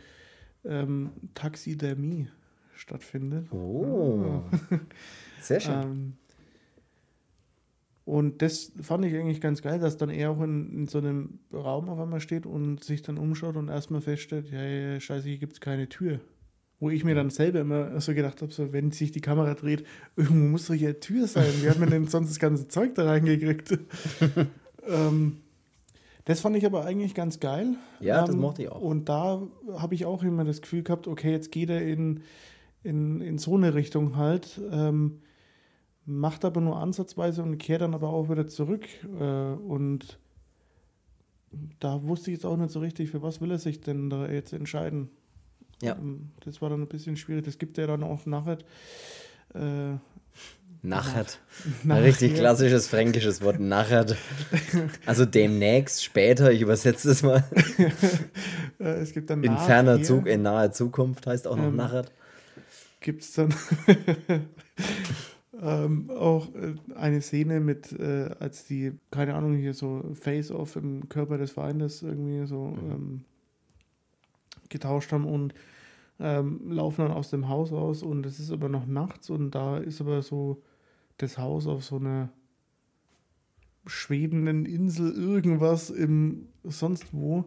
[0.66, 2.28] ähm, Taxidermie
[2.76, 3.52] stattfindet.
[3.52, 4.44] Oh.
[5.42, 5.74] Sehr schön.
[5.74, 6.14] Ähm,
[8.10, 11.42] und das fand ich eigentlich ganz geil, dass dann er auch in, in so einem
[11.54, 15.54] Raum auf einmal steht und sich dann umschaut und erstmal feststellt, ja, scheiße, hier gibt
[15.54, 16.20] es keine Tür.
[16.80, 19.86] Wo ich mir dann selber immer so gedacht habe, so, wenn sich die Kamera dreht,
[20.16, 21.52] irgendwo muss doch hier eine Tür sein.
[21.62, 23.78] Wie hat man denn sonst das ganze Zeug da reingekriegt?
[24.88, 25.38] ähm,
[26.30, 27.76] das fand ich aber eigentlich ganz geil.
[28.00, 28.80] Ja, das Ähm, mochte ich auch.
[28.82, 29.42] Und da
[29.76, 32.22] habe ich auch immer das Gefühl gehabt, okay, jetzt geht er in,
[32.84, 35.20] in, in so eine Richtung halt, ähm,
[36.06, 38.88] macht aber nur ansatzweise und kehrt dann aber auch wieder zurück.
[39.20, 40.20] Äh, und
[41.80, 44.30] da wusste ich jetzt auch nicht so richtig, für was will er sich denn da
[44.30, 45.10] jetzt entscheiden.
[45.82, 45.96] Ja.
[45.96, 47.46] Ähm, Das war dann ein bisschen schwierig.
[47.46, 48.60] Das gibt er dann auch nachher.
[49.56, 49.98] Äh,
[50.82, 51.40] Nachert.
[51.66, 52.04] Ein nachher.
[52.04, 54.16] richtig klassisches fränkisches Wort, nachert.
[55.06, 57.44] Also demnächst, später, ich übersetze es mal.
[58.82, 62.14] Es gibt dann In ferner Zug, in naher Zukunft heißt auch noch Ähm, nachert.
[63.02, 63.54] gibt es dann
[65.62, 71.10] ähm, auch äh, eine Szene mit, äh, als die, keine Ahnung, hier so Face-Off im
[71.10, 73.26] Körper des Feindes irgendwie so ähm,
[74.70, 75.54] getauscht haben und
[76.22, 79.78] ähm, laufen dann aus dem Haus aus und es ist aber noch nachts und da
[79.78, 80.62] ist aber so
[81.20, 82.30] das Haus auf so einer
[83.86, 87.46] schwebenden Insel irgendwas im sonst wo,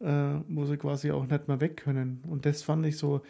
[0.00, 2.22] äh, wo sie quasi auch nicht mehr weg können.
[2.28, 3.22] Und das fand ich so,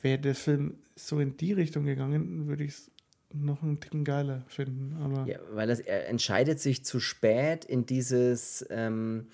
[0.00, 2.90] wäre der Film so in die Richtung gegangen, würde ich es
[3.32, 4.96] noch einen Ticken geiler finden.
[5.02, 9.26] Aber Ja, weil das, er entscheidet sich zu spät in dieses ähm,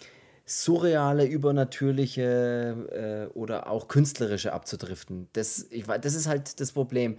[0.46, 5.28] surreale, übernatürliche äh, oder auch künstlerische abzudriften.
[5.32, 7.16] Das, ich, das ist halt das Problem.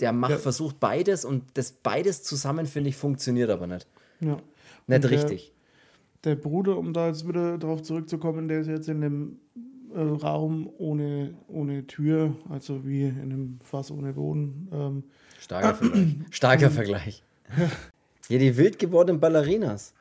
[0.00, 0.38] Der macht, Ja.
[0.38, 3.86] versucht beides und das beides zusammen, finde ich, funktioniert aber nicht.
[4.20, 4.36] ja.
[4.86, 5.52] Nicht Und der- richtig.
[6.24, 9.38] Der Bruder, um da jetzt wieder drauf zurückzukommen, der ist jetzt in einem
[9.94, 14.68] äh, Raum ohne, ohne Tür, also wie in einem Fass ohne Boden.
[14.72, 15.04] Ähm,
[15.38, 16.14] Starker Vergleich.
[16.30, 17.22] Starker Vergleich.
[18.30, 19.92] Ja, die wild gewordenen Ballerinas.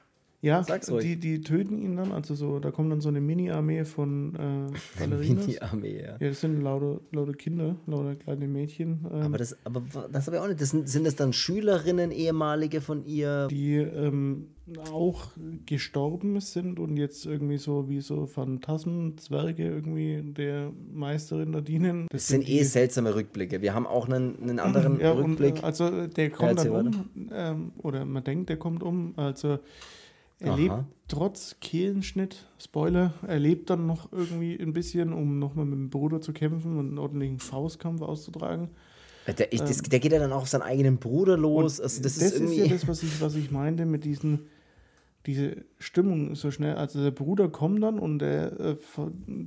[0.43, 1.03] Ja, Sag's ruhig.
[1.03, 4.99] die, die töten ihn dann, also so, da kommt dann so eine Mini-Armee von äh,
[4.99, 5.47] Ballerinas.
[5.47, 6.17] Mini-Armee, ja.
[6.19, 9.05] Ja, das sind lauter, lauter Kinder, lauter kleine Mädchen.
[9.11, 9.81] Ähm, Aber das, aber
[10.11, 10.61] das habe ich auch nicht.
[10.61, 13.47] Das sind, sind das dann Schülerinnen, ehemalige von ihr?
[13.49, 14.47] die ähm,
[14.93, 15.31] auch
[15.65, 22.07] gestorben sind und jetzt irgendwie so wie so Phantasmen, Zwerge irgendwie der Meisterin da dienen.
[22.11, 23.61] Das sind eh die- seltsame Rückblicke.
[23.61, 25.59] Wir haben auch einen, einen anderen ja, und, Rückblick.
[25.61, 29.13] äh, also der kommt erzähl dann um, ähm, oder man denkt, der kommt um.
[29.17, 29.59] Also
[30.43, 30.57] er Aha.
[30.57, 35.89] lebt trotz Kehlenschnitt, Spoiler, er lebt dann noch irgendwie ein bisschen, um nochmal mit dem
[35.89, 38.69] Bruder zu kämpfen und einen ordentlichen Faustkampf auszutragen.
[39.25, 41.79] der, ich, das, der geht ja dann auch auf seinen eigenen Bruder los.
[41.79, 42.59] Also das, ist irgendwie.
[42.59, 44.47] ja das, was ich, was ich meinte mit diesen,
[45.25, 46.75] diese Stimmung so schnell.
[46.75, 48.75] Also der Bruder kommt dann und der äh,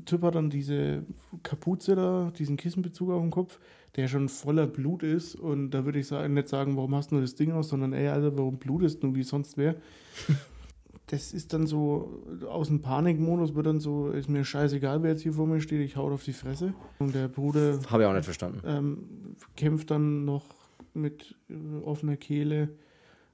[0.07, 1.05] Typ hat dann diese
[1.43, 3.59] Kapuze da, diesen Kissenbezug auf dem Kopf,
[3.97, 5.35] der schon voller Blut ist.
[5.35, 8.09] Und da würde ich sagen, nicht sagen, warum hast du das Ding aus, sondern ey,
[8.09, 9.75] Alter, warum blutest du wie sonst wer?
[11.09, 15.23] Das ist dann so, aus dem Panikmodus wird dann so, ist mir scheißegal, wer jetzt
[15.23, 16.75] hier vor mir steht, ich hau auf die Fresse.
[16.99, 18.61] Und der Bruder Habe ich auch nicht verstanden.
[18.67, 20.45] ähm, kämpft dann noch
[20.95, 21.55] mit äh,
[21.85, 22.71] offener Kehle.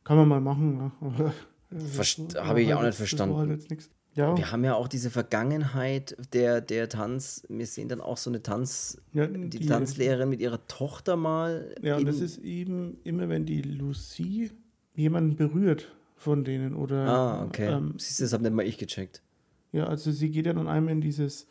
[0.04, 0.92] Kann man mal machen, ja.
[1.06, 1.32] aber
[1.70, 3.36] äh, Verst- das hab ich auch halt nicht das verstanden.
[3.36, 3.90] Halt.
[4.14, 7.46] Ja, Wir haben ja auch diese Vergangenheit der, der Tanz.
[7.48, 11.74] Wir sehen dann auch so eine Tanz, ja, die, Tanzlehrerin mit ihrer Tochter mal.
[11.80, 14.50] Ja, und das ist eben immer, wenn die Lucie
[14.94, 15.90] jemanden berührt
[16.22, 17.06] von denen oder.
[17.06, 17.68] Ah, okay.
[17.72, 19.22] Ähm, Siehst du, das habe nicht mal ich gecheckt.
[19.72, 21.46] ja, also sie geht ja dann einmal in dieses,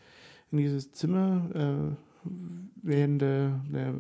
[0.52, 2.30] in dieses Zimmer, äh,
[2.84, 3.94] während der, der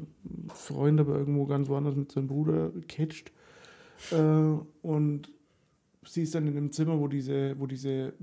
[0.54, 3.32] Freund aber irgendwo ganz woanders mit seinem Bruder catcht.
[4.12, 4.16] Äh,
[4.82, 5.30] und
[6.06, 8.14] sie ist dann in dem Zimmer, wo diese, wo diese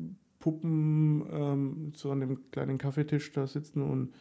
[0.40, 4.14] Puppen ähm, so an dem kleinen Kaffeetisch da sitzen und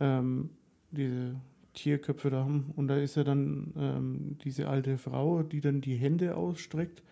[0.00, 0.50] ähm,
[0.90, 1.36] diese
[1.74, 2.72] Tierköpfe da haben.
[2.76, 7.02] Und da ist ja dann ähm, diese alte Frau, die dann die Hände ausstreckt.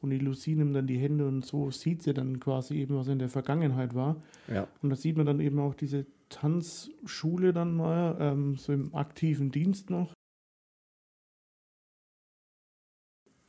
[0.00, 3.08] Und die Lucie nimmt dann die Hände und so sieht sie dann quasi eben, was
[3.08, 4.16] in der Vergangenheit war.
[4.48, 4.66] Ja.
[4.82, 9.50] Und da sieht man dann eben auch diese Tanzschule dann mal, ähm, so im aktiven
[9.50, 10.12] Dienst noch.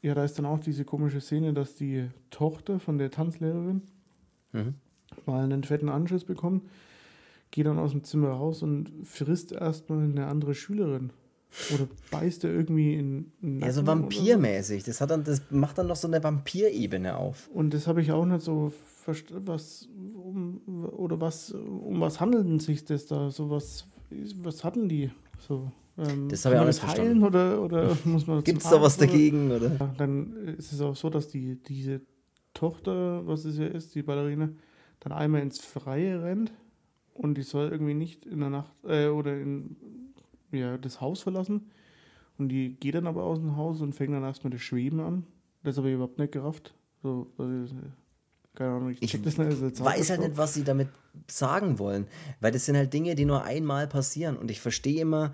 [0.04, 3.84] ja, da ist dann auch diese komische Szene, dass die Tochter von der Tanzlehrerin
[4.54, 4.76] Mhm.
[5.26, 6.68] mal einen fetten Anschiss bekommt,
[7.52, 11.12] geht dann aus dem Zimmer raus und frisst erstmal eine andere Schülerin.
[11.74, 14.84] Oder beißt er irgendwie in Ja, so vampirmäßig.
[14.84, 17.50] Das, hat dann, das macht dann noch so eine Vampirebene auf.
[17.54, 18.72] Und das habe ich auch nicht so
[19.04, 20.62] verstanden, was um,
[20.96, 23.32] oder was um was handelt sich das da?
[23.32, 23.88] So was,
[24.42, 25.12] was hatten die?
[25.40, 28.82] So, ähm, Das habe ich auch nicht heilen oder, oder muss man Gibt es da
[28.82, 29.52] was dagegen?
[29.52, 29.72] Oder?
[29.80, 32.02] Ja, Dann ist es auch so, dass die diese
[32.54, 34.50] Tochter, was es ja ist, die Ballerina,
[35.00, 36.52] dann einmal ins Freie rennt
[37.14, 39.76] und die soll irgendwie nicht in der Nacht äh, oder in
[40.52, 41.70] ja, das Haus verlassen.
[42.38, 45.26] Und die geht dann aber aus dem Haus und fängt dann erstmal das Schweben an.
[45.64, 46.74] Das habe ich überhaupt nicht gerafft.
[47.04, 47.76] So, also,
[48.56, 49.80] keine Ahnung, ich Ich check das nicht.
[49.84, 50.90] weiß halt nicht, was sie damit
[51.30, 52.08] sagen wollen.
[52.40, 54.38] Weil das sind halt Dinge, die nur einmal passieren.
[54.38, 55.34] Und ich verstehe immer,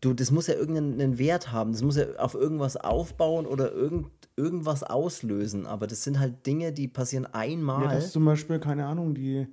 [0.00, 1.72] du, das muss ja irgendeinen Wert haben.
[1.72, 5.66] Das muss ja auf irgendwas aufbauen oder irgend, irgendwas auslösen.
[5.66, 7.88] Aber das sind halt Dinge, die passieren Ja, einmal.
[7.94, 9.46] dass zum Beispiel, keine Ahnung, die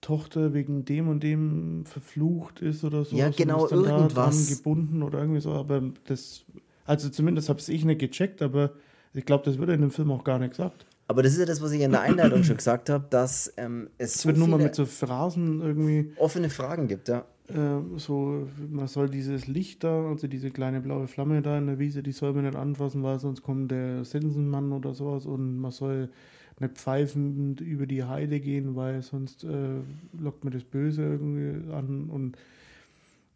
[0.00, 3.16] Tochter wegen dem und dem verflucht ist oder so.
[3.16, 4.48] Ja, genau, irgendwas.
[4.48, 5.52] gebunden oder irgendwie so.
[5.52, 6.44] Aber das,
[6.86, 8.72] also zumindest habe ich nicht gecheckt, aber
[9.12, 10.86] ich glaube, das wird in dem Film auch gar nicht gesagt.
[11.08, 13.90] Aber das ist ja das, was ich in der Einleitung schon gesagt habe, dass ähm,
[13.98, 17.08] es Es so wird nur mal mit so Phrasen irgendwie offene Fragen gibt.
[17.08, 17.24] Ja.
[17.48, 21.80] äh, so, man soll dieses Licht da, also diese kleine blaue Flamme da in der
[21.80, 25.72] Wiese, die soll man nicht anfassen, weil sonst kommt der Sensenmann oder sowas und man
[25.72, 26.10] soll
[26.60, 29.80] nicht pfeifend über die Heide gehen, weil sonst äh,
[30.18, 32.36] lockt man das Böse irgendwie an und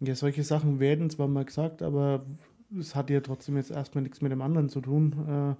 [0.01, 2.25] ja, solche Sachen werden zwar mal gesagt, aber
[2.79, 5.57] es hat ja trotzdem jetzt erstmal nichts mit dem anderen zu tun.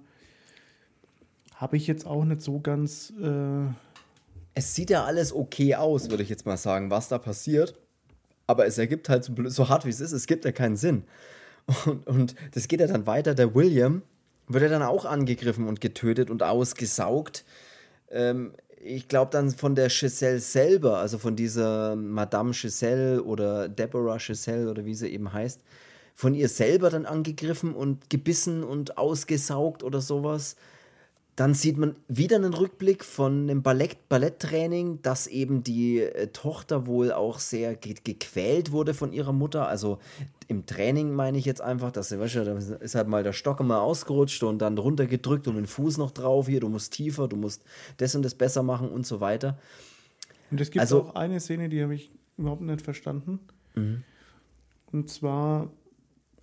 [1.53, 3.65] Äh, Habe ich jetzt auch nicht so ganz äh,
[4.53, 7.75] Es sieht ja alles okay aus, würde ich jetzt mal sagen, was da passiert.
[8.47, 11.03] Aber es ergibt halt so, so hart wie es ist, es gibt ja keinen Sinn.
[11.85, 13.33] Und, und das geht ja dann weiter.
[13.33, 14.03] Der William
[14.47, 17.45] wird ja dann auch angegriffen und getötet und ausgesaugt.
[18.09, 18.53] Ähm,
[18.85, 24.69] ich glaube dann von der Giselle selber, also von dieser Madame Giselle oder Deborah Giselle
[24.69, 25.59] oder wie sie eben heißt,
[26.13, 30.55] von ihr selber dann angegriffen und gebissen und ausgesaugt oder sowas.
[31.35, 36.87] Dann sieht man wieder einen Rückblick von einem Ballett, Balletttraining, dass eben die äh, Tochter
[36.87, 39.67] wohl auch sehr ge gequält wurde von ihrer Mutter.
[39.67, 39.99] Also
[40.47, 43.33] im Training meine ich jetzt einfach, dass sie, weißt du, da ist halt mal der
[43.33, 46.47] Stock mal ausgerutscht und dann runtergedrückt und den Fuß noch drauf.
[46.47, 47.63] Hier, du musst tiefer, du musst
[47.97, 49.57] das und das besser machen und so weiter.
[50.51, 53.39] Und es gibt Also- auch eine Szene, die habe ich überhaupt nicht verstanden.
[53.75, 54.03] Mhm.
[54.93, 55.69] Und zwar,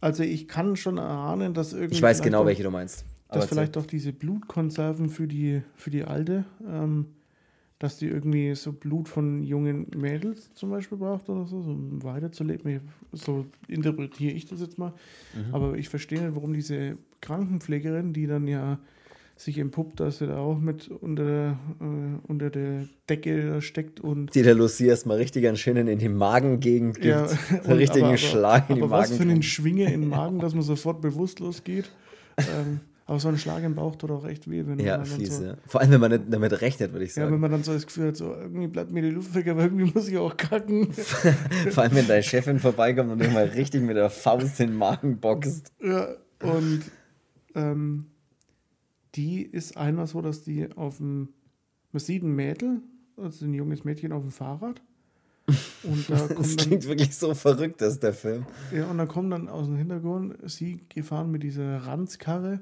[0.02, 1.94] also ich kann schon erahnen, dass irgendwie.
[1.94, 3.06] Ich weiß genau, welche du meinst.
[3.32, 7.06] Dass vielleicht auch diese Blutkonserven für die, für die Alte, ähm,
[7.78, 12.02] dass die irgendwie so Blut von jungen Mädels zum Beispiel braucht oder so, so um
[12.04, 12.80] weiterzuleben.
[13.12, 14.92] So interpretiere ich das jetzt mal.
[15.34, 15.54] Mhm.
[15.54, 18.78] Aber ich verstehe nicht, warum diese Krankenpflegerin, die dann ja
[19.36, 24.32] sich entpuppt, dass sie da auch mit unter der, äh, unter der Decke steckt und
[24.34, 27.06] die der Lucy erstmal richtig einen schönen in die Magengegend gibt.
[27.06, 27.26] Ja,
[27.64, 29.42] einen richtigen aber- Schlag in die aber was für einen Magen.
[29.42, 31.90] Schwinge in den Magen, dass man sofort bewusstlos geht.
[32.38, 35.36] ähm, aber so ein Schlag im Bauch tut auch echt weh, wenn Ja, man fies,
[35.38, 35.56] so, ja.
[35.66, 37.34] Vor allem, wenn man nicht damit rechnet, würde ich ja, sagen.
[37.34, 39.62] wenn man dann so das Gefühl hat, so irgendwie bleibt mir die Luft weg, aber
[39.64, 40.92] irgendwie muss ich auch kacken.
[41.70, 44.76] Vor allem, wenn deine Chefin vorbeikommt und dich mal richtig mit der Faust in den
[44.76, 45.72] Magen boxt.
[45.82, 46.08] ja,
[46.42, 46.82] und
[47.54, 48.06] ähm,
[49.14, 51.28] die ist einmal so, dass die auf dem,
[51.92, 52.80] man sieht ein Mädel,
[53.16, 54.80] also ein junges Mädchen auf dem Fahrrad.
[55.82, 58.46] Und da Das kommt dann, klingt wirklich so verrückt, das ist der Film.
[58.74, 62.60] Ja, und dann kommt dann aus dem Hintergrund sie gefahren mit dieser Ranzkarre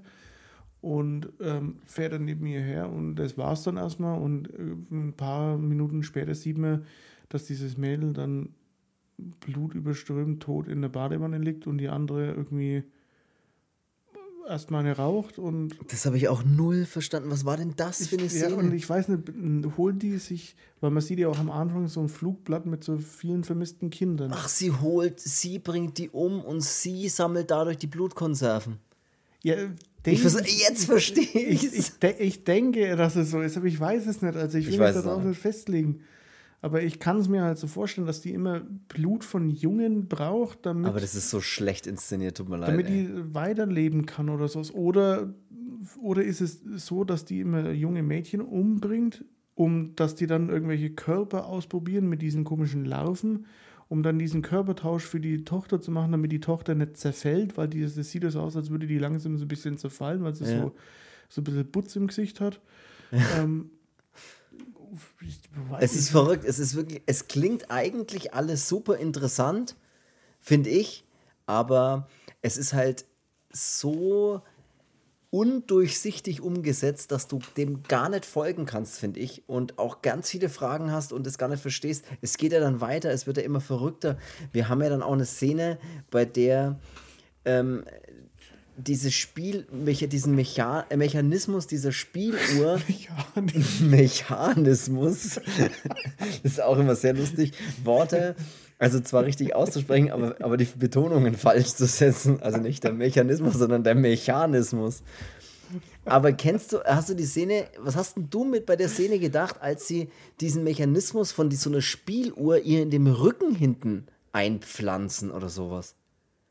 [0.81, 5.13] und ähm, fährt dann neben ihr her und das war's dann erstmal und äh, ein
[5.17, 6.85] paar Minuten später sieht man,
[7.29, 8.51] dass dieses Mädel dann
[9.41, 12.85] blutüberströmt tot in der Badewanne liegt und die andere irgendwie
[14.49, 17.31] erstmal eine raucht und Das habe ich auch null verstanden.
[17.31, 18.75] Was war denn das für eine ja, und Szene?
[18.75, 22.09] ich weiß nicht, holen die sich, weil man sieht ja auch am Anfang so ein
[22.09, 24.33] Flugblatt mit so vielen vermissten Kindern.
[24.35, 28.79] Ach, sie holt, sie bringt die um und sie sammelt dadurch die Blutkonserven.
[29.43, 29.71] Ja, Ich
[30.07, 30.37] denk- vers-
[30.69, 34.23] jetzt verstehe ich, ich, de ich denke, dass es so ist, aber ich weiß es
[34.23, 34.37] nicht.
[34.37, 36.01] Also ich will Ich mich darauf auch nicht festlegen.
[36.63, 40.67] Aber ich kann es mir halt so vorstellen, dass die immer Blut von Jungen braucht,
[40.67, 42.69] damit, Aber das ist so schlecht inszeniert, tut mir leid.
[42.69, 43.07] damit ey.
[43.07, 44.61] die weiterleben kann oder so.
[44.75, 45.33] Oder,
[46.03, 49.25] oder ist es so, dass die immer junge Mädchen umbringt,
[49.55, 53.47] um dass die dann irgendwelche Körper ausprobieren mit diesen komischen Larven,
[53.91, 57.67] um dann diesen Körpertausch für die Tochter zu machen, damit die Tochter nicht zerfällt, weil
[57.67, 60.45] die, das sieht so aus, als würde die langsam so ein bisschen zerfallen, weil sie
[60.45, 60.51] Ja.
[60.51, 60.77] so,
[61.29, 62.61] so ein bisschen Butz im Gesicht hat.
[63.11, 63.73] Ähm,
[65.81, 69.75] Es ist verrückt, es ist wirklich, es klingt eigentlich alles super interessant,
[70.39, 71.05] finde ich,
[71.47, 72.09] aber
[72.43, 73.07] es ist halt
[73.53, 74.41] so
[75.31, 79.49] undurchsichtig umgesetzt, dass du dem gar nicht folgen kannst, finde ich.
[79.49, 82.05] Und auch ganz viele Fragen hast und es gar nicht verstehst.
[82.21, 84.19] Es geht ja dann weiter, es wird ja immer verrückter.
[84.53, 85.79] Wir haben ja dann auch eine Szene,
[86.11, 86.81] bei der
[87.45, 87.85] ähm,
[88.87, 92.81] dieses Spiel, diesen Mecha äh, Mechanismus dieser Spieluhr.
[93.81, 95.41] Mechanismus.
[96.43, 97.53] ist auch immer sehr lustig.
[97.85, 98.35] Worte,
[98.79, 102.43] also zwar richtig auszusprechen, aber, aber die Betonungen falsch zu setzen.
[102.43, 105.03] Also nicht der Mechanismus, sondern der Mechanismus.
[106.05, 109.19] Aber kennst du, hast du die Szene, was hast denn du mit bei der Szene
[109.19, 110.09] gedacht, als sie
[110.41, 115.95] diesen Mechanismus von so einer Spieluhr ihr in dem Rücken hinten einpflanzen oder sowas?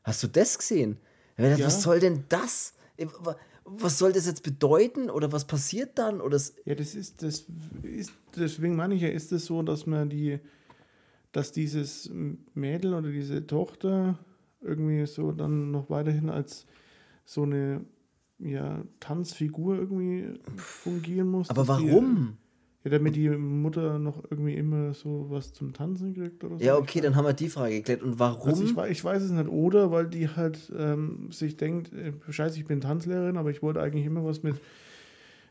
[0.02, 0.98] Hast du das gesehen?
[1.40, 1.66] Ja.
[1.66, 2.74] Was soll denn das?
[2.96, 3.06] Äh,
[3.64, 6.20] was soll das jetzt bedeuten oder was passiert dann?
[6.20, 7.46] Oder ja, das ist, das
[7.82, 10.40] ist, deswegen meine ich ja, ist es das so, dass man die,
[11.32, 12.10] dass dieses
[12.54, 14.18] Mädel oder diese Tochter
[14.60, 16.66] irgendwie so dann noch weiterhin als
[17.24, 17.84] so eine
[18.38, 21.50] ja, Tanzfigur irgendwie fungieren muss.
[21.50, 22.38] Aber warum?
[22.82, 26.64] Ja, damit die Mutter noch irgendwie immer so was zum Tanzen kriegt oder so.
[26.64, 28.02] Ja, okay, dann haben wir die Frage geklärt.
[28.02, 28.48] Und warum?
[28.48, 29.48] Also ich, ich, weiß es nicht.
[29.48, 33.82] Oder weil die halt ähm, sich denkt, äh, scheiße, ich bin Tanzlehrerin, aber ich wollte
[33.82, 34.56] eigentlich immer was mit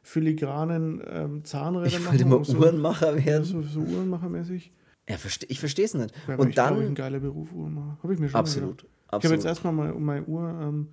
[0.01, 2.15] filigranen ähm, Zahnrädern machen.
[2.15, 3.43] Ich wollte immer so, Uhrenmacher werden.
[3.43, 4.71] So, so Uhrenmachermäßig.
[5.07, 6.13] Ja, verste ich verstehe es nicht.
[6.27, 6.81] Wäre und ich, dann...
[6.81, 7.99] Ein geiler Beruf, Uhrenmacher.
[8.01, 8.85] Habe ich mir schon Absolut.
[9.05, 9.23] absolut.
[9.23, 10.87] Ich habe jetzt erstmal mal um meine Uhr ähm,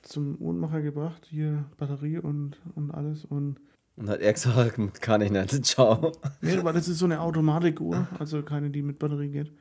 [0.00, 1.26] zum Uhrenmacher gebracht.
[1.28, 3.60] Hier Batterie und, und alles und
[3.96, 6.12] und hat er gesagt, kann ich nicht, ciao.
[6.40, 9.52] Nee, weil das ist so eine Automatikuhr, also keine, die mit Batterie geht.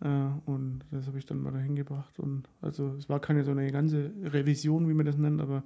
[0.00, 0.08] Äh,
[0.46, 2.18] und das habe ich dann mal dahin gebracht.
[2.18, 5.62] Und also es war keine so eine ganze Revision, wie man das nennt, aber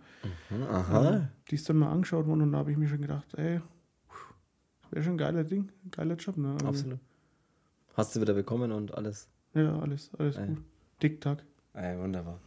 [0.51, 0.63] mhm,
[0.95, 1.21] äh,
[1.51, 3.61] die ist dann mal angeschaut worden und da habe ich mir schon gedacht, ey,
[4.91, 6.37] wäre schon ein geiler Ding, ein geiler Job.
[6.37, 6.53] Ne?
[6.53, 6.99] Also, Absolut.
[7.95, 9.29] Hast du wieder bekommen und alles?
[9.55, 10.47] Ja, alles, alles ey.
[10.47, 10.59] gut.
[11.01, 11.45] Tick-Tack.
[11.75, 12.39] Ey, wunderbar.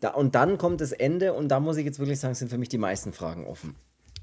[0.00, 2.58] Da, und dann kommt das Ende und da muss ich jetzt wirklich sagen, sind für
[2.58, 3.74] mich die meisten Fragen offen.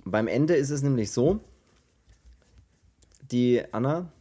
[0.06, 1.40] Beim Ende ist es nämlich so,
[3.32, 4.12] die Anna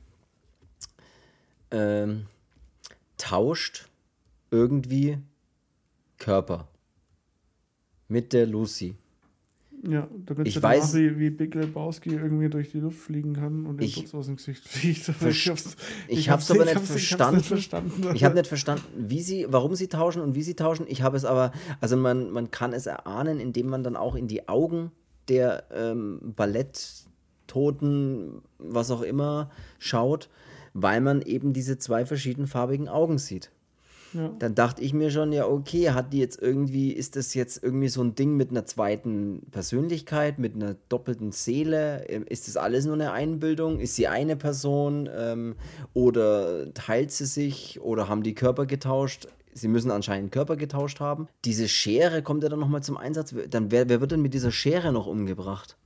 [1.70, 2.26] ähm,
[3.18, 3.88] tauscht
[4.50, 5.18] irgendwie
[6.18, 6.68] Körper
[8.08, 8.94] mit der Lucy.
[9.84, 13.80] Ja, damit ich weiß, wie, wie Big Lebowski irgendwie durch die Luft fliegen kann und
[13.80, 15.08] den Putz aus dem Gesicht fliegt.
[15.26, 15.76] Ich hab's,
[16.06, 17.38] ich ich hab's aber nicht verstanden.
[17.38, 18.14] Nicht verstanden.
[18.14, 20.86] Ich habe nicht verstanden, wie sie, warum sie tauschen und wie sie tauschen.
[20.88, 24.28] Ich habe es aber, also man, man kann es erahnen, indem man dann auch in
[24.28, 24.92] die Augen
[25.28, 30.28] der ähm, Balletttoten, was auch immer, schaut,
[30.74, 33.50] weil man eben diese zwei verschiedenfarbigen Augen sieht.
[34.14, 34.30] Ja.
[34.38, 37.88] Dann dachte ich mir schon, ja, okay, hat die jetzt irgendwie, ist das jetzt irgendwie
[37.88, 42.04] so ein Ding mit einer zweiten Persönlichkeit, mit einer doppelten Seele?
[42.08, 43.80] Ähm, ist das alles nur eine Einbildung?
[43.80, 45.08] Ist sie eine Person?
[45.14, 45.56] Ähm,
[45.94, 47.80] oder teilt sie sich?
[47.80, 49.28] Oder haben die Körper getauscht?
[49.52, 51.28] Sie müssen anscheinend Körper getauscht haben.
[51.44, 53.34] Diese Schere kommt ja dann nochmal zum Einsatz.
[53.50, 55.76] Dann wer, wer wird denn mit dieser Schere noch umgebracht?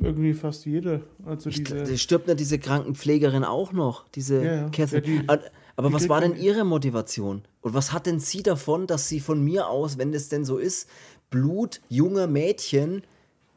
[0.00, 1.02] Irgendwie fast jede.
[1.26, 4.68] Also diese ich, stirbt nicht diese Krankenpflegerin auch noch, diese ja, ja.
[4.68, 5.24] Catherine.
[5.28, 7.42] Ja, die, Aber was war denn ihre Motivation?
[7.62, 10.58] Und was hat denn sie davon, dass sie von mir aus, wenn das denn so
[10.58, 10.88] ist,
[11.30, 13.02] Blut junger Mädchen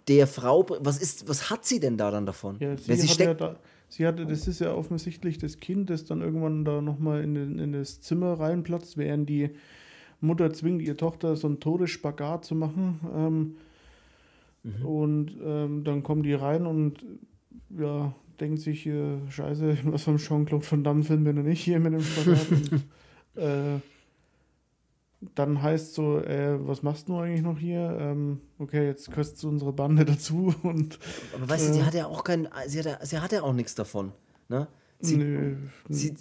[0.07, 2.57] der Frau, was ist, was hat sie denn da dann davon?
[2.59, 3.59] Ja, sie, sie steckt, ja da,
[3.91, 7.73] Sie hatte, das ist ja offensichtlich das Kind, das dann irgendwann da nochmal in, in
[7.73, 9.49] das Zimmer reinplatzt, während die
[10.21, 13.01] Mutter zwingt, ihre Tochter so einen Todesspagat zu machen.
[13.13, 13.55] Ähm,
[14.63, 14.85] mhm.
[14.85, 17.03] Und ähm, dann kommen die rein und
[17.77, 22.01] ja, denkt sich, äh, scheiße, was vom Jean-Claude Van Damme-Film bin ich hier mit dem
[22.01, 22.47] Spagat.
[23.35, 23.81] und, äh,
[25.35, 27.97] dann heißt so, äh, was machst du eigentlich noch hier?
[27.99, 30.97] Ähm, okay, jetzt kostet unsere Bande dazu und.
[31.35, 33.43] Aber weißt du, sie äh, hat ja auch kein, sie hat ja, sie hat ja
[33.43, 34.11] auch nichts davon.
[34.49, 34.67] Ne?
[34.99, 35.55] Sie, nee,
[35.89, 36.15] sie,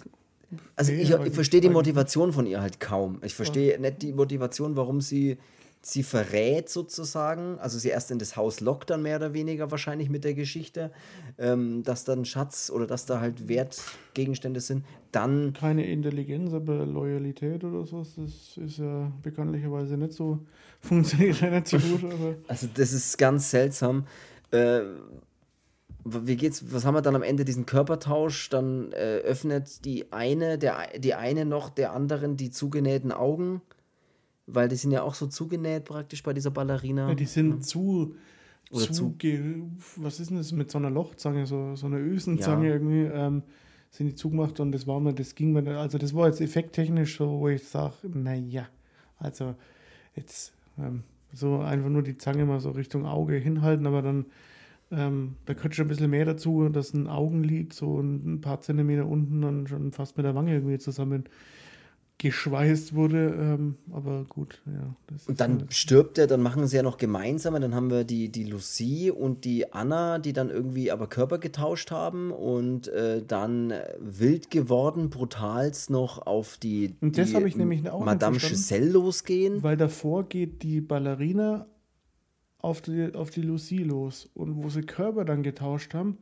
[0.75, 3.19] also nee, ich, ich verstehe die Motivation von ihr halt kaum.
[3.23, 3.79] Ich verstehe ja.
[3.79, 5.37] nicht die Motivation, warum sie
[5.81, 10.09] sie verrät sozusagen, also sie erst in das Haus lockt dann mehr oder weniger wahrscheinlich
[10.09, 10.91] mit der Geschichte,
[11.39, 15.53] ähm, dass da ein Schatz oder dass da halt Wertgegenstände sind, dann...
[15.53, 20.39] Keine Intelligenz, aber Loyalität oder sowas, das ist ja bekanntlicherweise nicht so,
[20.81, 22.03] funktioniert ja nicht so gut.
[22.03, 24.05] Aber also das ist ganz seltsam.
[24.51, 24.81] Äh,
[26.03, 30.57] wie geht's, was haben wir dann am Ende, diesen Körpertausch, dann äh, öffnet die eine,
[30.57, 33.61] der, die eine noch der anderen die zugenähten Augen
[34.53, 37.09] weil die sind ja auch so zugenäht praktisch bei dieser Ballerina.
[37.09, 37.59] Ja, die sind ja.
[37.59, 38.15] zu.
[38.71, 42.67] Oder zu, zu was ist denn das mit so einer Lochzange, so, so einer Ösenzange
[42.67, 42.73] ja.
[42.73, 43.43] irgendwie, ähm,
[43.89, 47.17] sind die zugemacht und das war mir, das ging mir, also das war jetzt effekttechnisch
[47.17, 48.69] so, wo ich sage, naja,
[49.17, 49.55] also
[50.15, 54.25] jetzt ähm, so einfach nur die Zange mal so Richtung Auge hinhalten, aber dann,
[54.91, 59.05] ähm, da könnte schon ein bisschen mehr dazu, dass ein Augenlid so ein paar Zentimeter
[59.05, 61.25] unten dann schon fast mit der Wange irgendwie zusammen
[62.21, 63.35] geschweißt wurde.
[63.35, 64.95] Ähm, aber gut, ja.
[65.27, 67.59] und dann halt stirbt er, dann machen sie ja noch gemeinsam.
[67.59, 71.89] Dann haben wir die, die Lucie und die Anna, die dann irgendwie aber Körper getauscht
[71.89, 77.89] haben und äh, dann wild geworden, brutalst noch auf die, und das die ich nämlich
[77.89, 79.63] auch Madame Giselle losgehen.
[79.63, 81.65] Weil davor geht die Ballerina
[82.59, 84.29] auf die, auf die Lucie los.
[84.35, 86.19] Und wo sie Körper dann getauscht haben,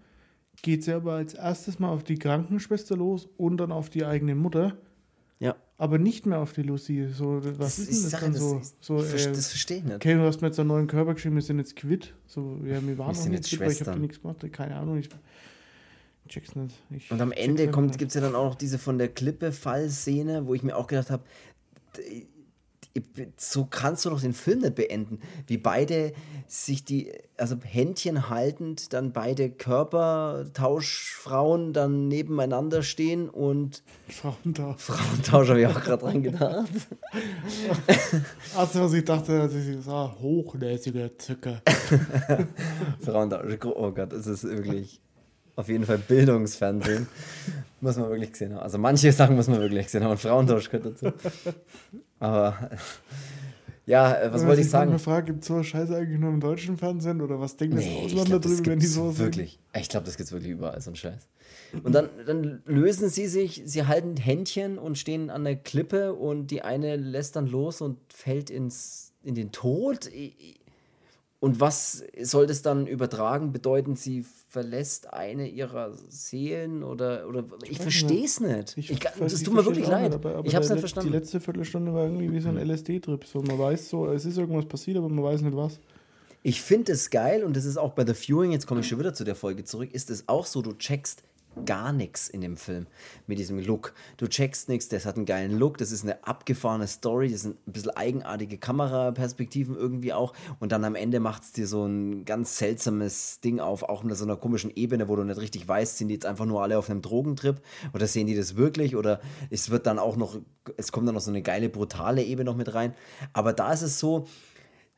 [0.61, 4.35] geht sie aber als erstes mal auf die Krankenschwester los und dann auf die eigene
[4.35, 4.77] Mutter.
[5.79, 7.07] Aber nicht mehr auf die Lucy.
[7.07, 8.61] So, was das ist denn das dann so?
[8.81, 9.95] So ich, äh, das verstehe ich nicht.
[9.95, 12.13] Okay, du hast mir jetzt einen neuen Körper geschrieben, wir sind jetzt quitt.
[12.27, 14.45] So, ja, wir waren wir noch nicht quitt, weil ich habe nichts gemacht.
[14.51, 15.09] Keine Ahnung, ich
[16.27, 16.75] check's nicht.
[16.89, 20.45] Ich und am Ende gibt es ja dann auch noch diese von der Klippe Fallszene,
[20.45, 21.23] wo ich mir auch gedacht habe,
[23.37, 25.19] so kannst du doch den Film nicht beenden.
[25.47, 26.11] Wie beide
[26.47, 33.83] sich die, also Händchen haltend, dann beide Körpertauschfrauen dann nebeneinander stehen und.
[34.07, 34.81] Frauentausch.
[34.81, 36.71] Frauentausch habe ich auch gerade dran gedacht.
[38.57, 41.61] also, was ich dachte, als ich sah, hochnäsiger Zucker.
[43.01, 45.01] Frauentausch, oh Gott, das ist wirklich
[45.55, 47.07] auf jeden Fall Bildungsfernsehen.
[47.81, 48.61] Muss man wirklich gesehen haben.
[48.61, 50.11] Also manche Sachen muss man wirklich gesehen haben.
[50.11, 51.13] Und Frauentausch gehört dazu.
[52.19, 52.69] Aber
[53.89, 54.95] ja, äh, was wollte ich sagen?
[54.95, 58.03] Ich frage, gibt es so Scheiße eigentlich nur im deutschen Fernsehen oder was denken nee,
[58.03, 59.59] das Ausländer drüber, wenn die so Wirklich.
[59.75, 61.27] Ich glaube, das gibt es wirklich überall, so ein Scheiß.
[61.83, 66.51] Und dann, dann lösen sie sich, sie halten Händchen und stehen an der Klippe und
[66.51, 70.07] die eine lässt dann los und fällt ins, in den Tod.
[71.41, 73.95] Und was soll das dann übertragen bedeuten?
[73.95, 78.77] Sie verlässt eine ihrer Seelen oder, oder ich verstehe es nicht.
[78.77, 80.13] Ich, ich, das tut mir wirklich leid.
[80.13, 81.11] Aber ich habe es nicht verstanden.
[81.11, 82.69] Die letzte Viertelstunde war irgendwie wie so ein hm.
[82.69, 83.25] LSD-Trip.
[83.25, 85.79] So, man weiß so, es ist irgendwas passiert, aber man weiß nicht was.
[86.43, 88.99] Ich finde es geil und das ist auch bei The Viewing, jetzt komme ich schon
[88.99, 91.23] wieder zu der Folge zurück, ist es auch so, du checkst,
[91.65, 92.87] gar nichts in dem Film
[93.27, 93.93] mit diesem Look.
[94.17, 97.57] Du checkst nichts, das hat einen geilen Look, das ist eine abgefahrene Story, das sind
[97.67, 100.33] ein bisschen eigenartige Kameraperspektiven irgendwie auch.
[100.59, 104.15] Und dann am Ende macht es dir so ein ganz seltsames Ding auf, auch mit
[104.17, 106.77] so einer komischen Ebene, wo du nicht richtig weißt, sind die jetzt einfach nur alle
[106.77, 107.61] auf einem Drogentrip
[107.93, 108.95] oder sehen die das wirklich?
[108.95, 110.37] Oder es wird dann auch noch,
[110.77, 112.93] es kommt dann noch so eine geile, brutale Ebene noch mit rein,
[113.33, 114.27] aber da ist es so,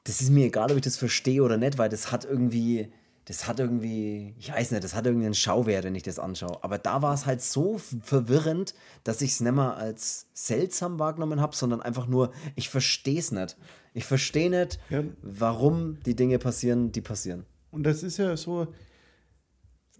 [0.03, 2.91] das ist mir egal, ob ich das verstehe oder nicht, weil das hat irgendwie
[3.25, 6.63] das hat irgendwie, ich weiß nicht, das hat irgendwie einen Schauwert, wenn ich das anschaue.
[6.63, 11.39] Aber da war es halt so verwirrend, dass ich es nicht mehr als seltsam wahrgenommen
[11.39, 13.57] habe, sondern einfach nur, ich verstehe es nicht.
[13.93, 15.03] Ich verstehe nicht, ja.
[15.21, 17.45] warum die Dinge passieren, die passieren.
[17.71, 18.67] Und das ist ja so,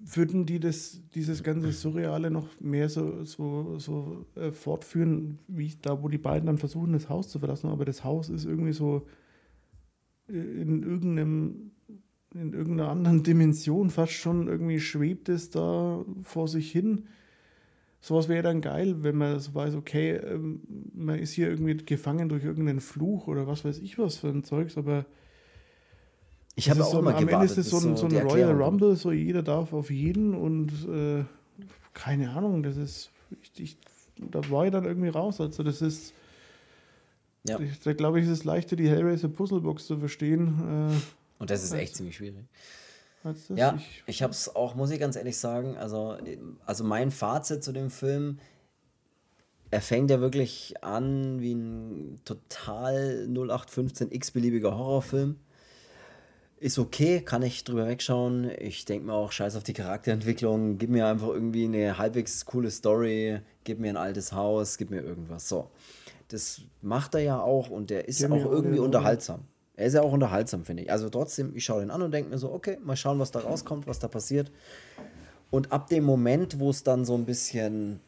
[0.03, 6.01] würden die das, dieses ganze Surreale noch mehr so, so, so äh, fortführen, wie da,
[6.01, 9.05] wo die beiden dann versuchen, das Haus zu verlassen, aber das Haus ist irgendwie so
[10.27, 11.70] äh, in irgendeinem
[12.33, 17.07] in irgendeiner anderen Dimension fast schon irgendwie schwebt es da vor sich hin.
[17.99, 20.61] Sowas wäre dann geil, wenn man so weiß, okay, ähm,
[20.93, 24.43] man ist hier irgendwie gefangen durch irgendeinen Fluch oder was weiß ich was für ein
[24.43, 25.05] Zeugs, aber
[26.55, 28.95] ich habe auch so, mal Am Ende ist es so, ein, so ein Royal Rumble,
[28.95, 31.23] so jeder darf auf jeden und äh,
[31.93, 33.11] keine Ahnung, das ist,
[33.41, 33.77] ich, ich,
[34.17, 35.39] da war ich dann irgendwie raus.
[35.39, 36.13] Also das ist,
[37.47, 37.59] ja.
[37.59, 40.91] ich, da glaube ich, ist es leichter, die Hellraiser Puzzlebox zu verstehen.
[40.91, 42.45] Äh, und das ist echt ziemlich schwierig.
[43.49, 46.17] Ja, ich habe es auch, muss ich ganz ehrlich sagen, also,
[46.67, 48.39] also mein Fazit zu dem Film,
[49.71, 55.37] er fängt ja wirklich an wie ein total 0815 x-beliebiger Horrorfilm.
[56.59, 58.51] Ist okay, kann ich drüber wegschauen.
[58.59, 60.77] Ich denke mir auch, scheiß auf die Charakterentwicklung.
[60.77, 63.39] Gib mir einfach irgendwie eine halbwegs coole Story.
[63.63, 65.49] Gib mir ein altes Haus, gib mir irgendwas.
[65.49, 65.71] So.
[66.27, 69.47] Das macht er ja auch und der ist gib auch irgendwie unterhaltsam.
[69.81, 70.91] Er ist ja auch unterhaltsam, finde ich.
[70.91, 73.39] Also trotzdem, ich schaue den an und denke mir so, okay, mal schauen, was da
[73.39, 74.51] rauskommt, was da passiert.
[75.49, 77.99] Und ab dem Moment, wo es dann so ein bisschen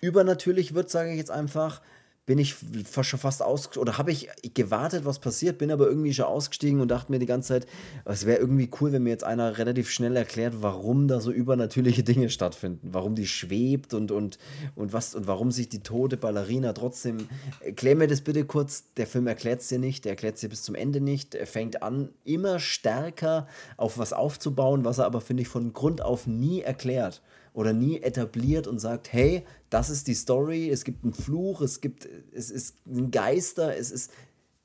[0.00, 1.80] übernatürlich wird, sage ich jetzt einfach,
[2.26, 2.56] bin ich
[3.02, 6.88] schon fast aus oder habe ich gewartet, was passiert, bin aber irgendwie schon ausgestiegen und
[6.88, 7.66] dachte mir die ganze Zeit,
[8.06, 12.02] es wäre irgendwie cool, wenn mir jetzt einer relativ schnell erklärt, warum da so übernatürliche
[12.02, 14.38] Dinge stattfinden, warum die schwebt und, und,
[14.74, 17.28] und was und warum sich die tote Ballerina trotzdem.
[17.60, 18.84] Erklär mir das bitte kurz.
[18.96, 21.34] Der Film erklärt es dir nicht, der erklärt es dir bis zum Ende nicht.
[21.34, 23.46] Er fängt an, immer stärker
[23.76, 27.20] auf was aufzubauen, was er aber, finde ich, von Grund auf nie erklärt
[27.54, 31.80] oder nie etabliert und sagt, hey, das ist die Story, es gibt einen Fluch, es
[31.80, 34.12] gibt, es ist ein Geister, es ist,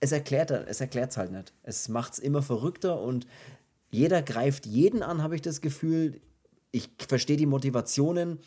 [0.02, 1.54] es erklärt es erklärt's halt nicht.
[1.64, 3.28] Es macht es immer verrückter und
[3.92, 6.20] jeder greift jeden an, habe ich das Gefühl.
[6.72, 8.40] Ich verstehe die Motivationen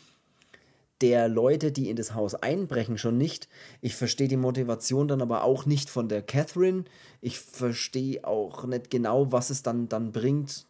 [1.01, 3.49] der Leute, die in das Haus einbrechen, schon nicht.
[3.81, 6.85] Ich verstehe die Motivation dann aber auch nicht von der Catherine.
[7.19, 10.65] Ich verstehe auch nicht genau, was es dann, dann bringt.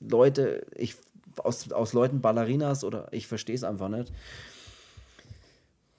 [0.00, 0.96] Leute, ich
[1.44, 4.12] aus, aus Leuten Ballerinas oder ich verstehe es einfach nicht.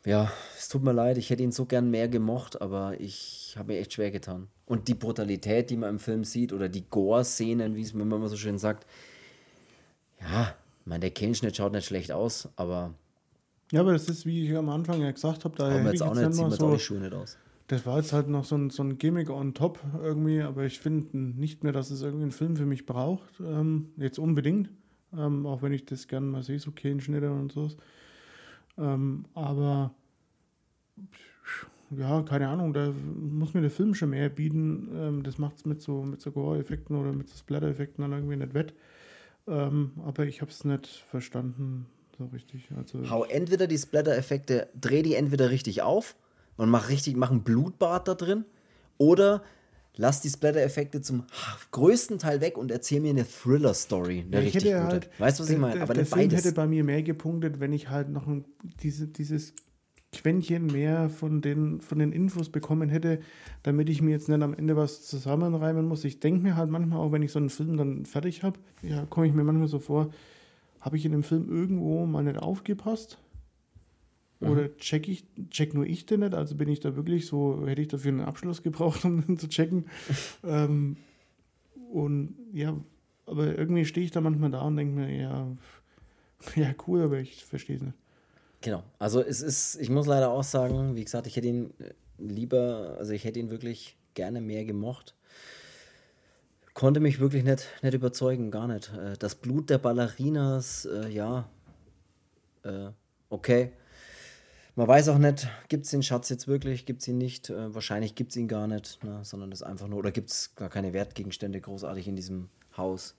[0.05, 3.73] ja, es tut mir leid, ich hätte ihn so gern mehr gemocht, aber ich habe
[3.73, 4.47] mir echt schwer getan.
[4.65, 8.29] Und die Brutalität, die man im Film sieht, oder die Gore-Szenen, wie es man immer
[8.29, 8.87] so schön sagt,
[10.21, 12.93] ja, ich meine, der Kehlenschnitt schaut nicht schlecht aus, aber.
[13.71, 16.13] Ja, aber das ist, wie ich am Anfang ja gesagt habe, da hätte jetzt auch
[16.13, 17.37] nicht, sieht mal man so, auch nicht schön nicht aus.
[17.67, 20.79] Das war jetzt halt noch so ein, so ein Gimmick on top irgendwie, aber ich
[20.79, 23.39] finde nicht mehr, dass es irgendwie einen Film für mich braucht.
[23.39, 24.69] Ähm, jetzt unbedingt.
[25.17, 27.69] Ähm, auch wenn ich das gerne mal sehe, so Kehlenschnitte und so.
[28.77, 29.91] Ähm, aber
[31.97, 34.89] ja, keine Ahnung, da muss mir der Film schon mehr bieten.
[34.93, 38.37] Ähm, das macht es mit so, mit so Gore-Effekten oder mit so Splatter-Effekten dann irgendwie
[38.37, 38.73] nicht wett.
[39.47, 41.87] Ähm, aber ich habe es nicht verstanden
[42.17, 42.69] so richtig.
[42.77, 46.15] Also Hau entweder die Splatter-Effekte, dreh die entweder richtig auf
[46.55, 48.45] und mach richtig, mach ein Blutbad da drin,
[48.97, 49.43] oder
[49.97, 51.23] lass die Splatter-Effekte zum
[51.71, 54.83] größten Teil weg und erzähl mir eine Thriller-Story, eine Ja, ich richtig gute.
[54.83, 55.73] halt- weißt du, was ich der- meine?
[55.75, 56.45] der- Aber der nicht Film beides.
[56.45, 58.45] hätte bei mir mehr gepunktet, wenn ich halt noch ein,
[58.81, 59.53] diese, dieses
[60.13, 63.19] Quäntchen mehr von den, von den Infos bekommen hätte,
[63.63, 66.03] damit ich mir jetzt nicht am Ende was zusammenreimen muss.
[66.03, 69.05] Ich denke mir halt manchmal auch, wenn ich so einen Film dann fertig habe, ja,
[69.05, 70.11] komme ich mir manchmal so vor,
[70.81, 73.19] habe ich in dem Film irgendwo mal nicht aufgepasst?
[74.41, 74.49] Mhm.
[74.49, 76.33] Oder check ich, check nur ich den nicht?
[76.33, 79.47] Also bin ich da wirklich so, hätte ich dafür einen Abschluss gebraucht, um den zu
[79.47, 79.85] checken?
[80.43, 80.97] ähm,
[81.91, 82.75] und ja,
[83.25, 85.47] aber irgendwie stehe ich da manchmal da und denke mir, ja,
[86.55, 87.97] ja, cool, aber ich verstehe es nicht.
[88.61, 88.83] Genau.
[88.99, 92.95] Also es ist, ich muss leider auch sagen, wie gesagt, ich hätte ihn äh, lieber,
[92.97, 95.15] also ich hätte ihn wirklich gerne mehr gemocht.
[96.73, 98.91] Konnte mich wirklich nicht, nicht überzeugen, gar nicht.
[98.93, 101.49] Äh, Das Blut der Ballerinas, äh, ja,
[102.63, 102.89] äh,
[103.29, 103.71] okay.
[104.81, 107.51] Man weiß auch nicht, gibt es den Schatz jetzt wirklich, gibt es ihn nicht.
[107.51, 110.55] Äh, wahrscheinlich gibt es ihn gar nicht, ne, sondern das einfach nur, oder gibt es
[110.55, 113.13] gar keine Wertgegenstände großartig in diesem Haus.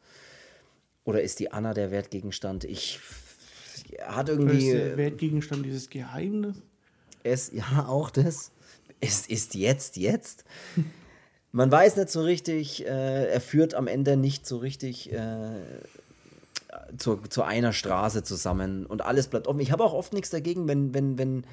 [1.04, 2.64] Oder ist die Anna der Wertgegenstand?
[2.64, 2.98] Ich
[4.04, 4.70] hat irgendwie.
[4.70, 6.56] ist der Wertgegenstand dieses Geheimnis?
[7.22, 8.50] Es, ja, auch das.
[8.98, 10.44] Es ist jetzt, jetzt.
[11.52, 15.60] Man weiß nicht so richtig, äh, er führt am Ende nicht so richtig äh,
[16.96, 19.60] zu, zu einer Straße zusammen und alles bleibt offen.
[19.60, 21.46] Ich habe auch oft nichts dagegen, wenn, wenn, wenn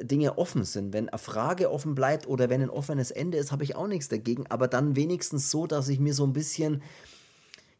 [0.00, 0.92] Dinge offen sind.
[0.92, 4.08] Wenn eine Frage offen bleibt oder wenn ein offenes Ende ist, habe ich auch nichts
[4.08, 4.46] dagegen.
[4.48, 6.82] Aber dann wenigstens so, dass ich mir so ein bisschen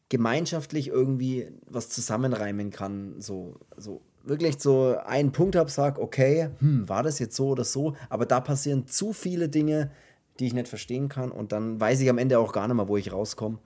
[0.08, 3.20] gemeinschaftlich irgendwie was zusammenreimen kann.
[3.20, 7.64] So, so wirklich so einen Punkt habe, sag, okay, hm, war das jetzt so oder
[7.64, 9.90] so, aber da passieren zu viele Dinge,
[10.38, 12.88] die ich nicht verstehen kann und dann weiß ich am Ende auch gar nicht mehr,
[12.88, 13.58] wo ich rauskomme.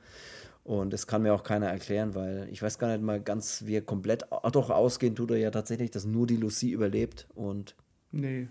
[0.66, 3.76] Und das kann mir auch keiner erklären, weil ich weiß gar nicht mal ganz, wie
[3.76, 7.76] er komplett, doch ausgehen tut er ja tatsächlich, dass nur die Lucie überlebt und,
[8.10, 8.48] Nee.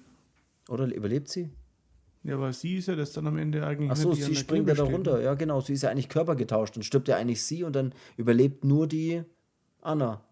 [0.70, 1.49] oder überlebt sie?
[2.24, 4.30] Ja, aber sie ist ja das dann am Ende eigentlich Ach so, nicht, die an
[4.30, 5.18] sie springt ja da runter.
[5.18, 5.24] ne?
[5.26, 5.59] Ja, genau.
[5.59, 6.76] Sie ist ja eigentlich körpergetauscht.
[6.78, 9.22] Dann stirbt ja eigentlich sie und dann überlebt nur die
[9.82, 10.24] Anna.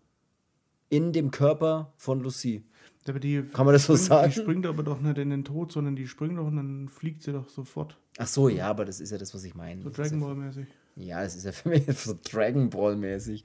[0.89, 2.63] In dem Körper von Lucie.
[3.07, 4.31] Aber die Kann man das so springt, sagen?
[4.33, 7.21] Die springt aber doch nicht in den Tod, sondern die springt doch und dann fliegt
[7.23, 7.97] sie doch sofort.
[8.17, 9.81] Ach so, ja, aber das ist ja das, was ich meine.
[9.83, 10.65] So Dragon Ball mäßig.
[10.95, 13.43] Ja, es ist ja für mich so Dragon Ball mäßig.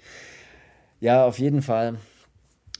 [1.00, 1.98] Ja, auf jeden Fall.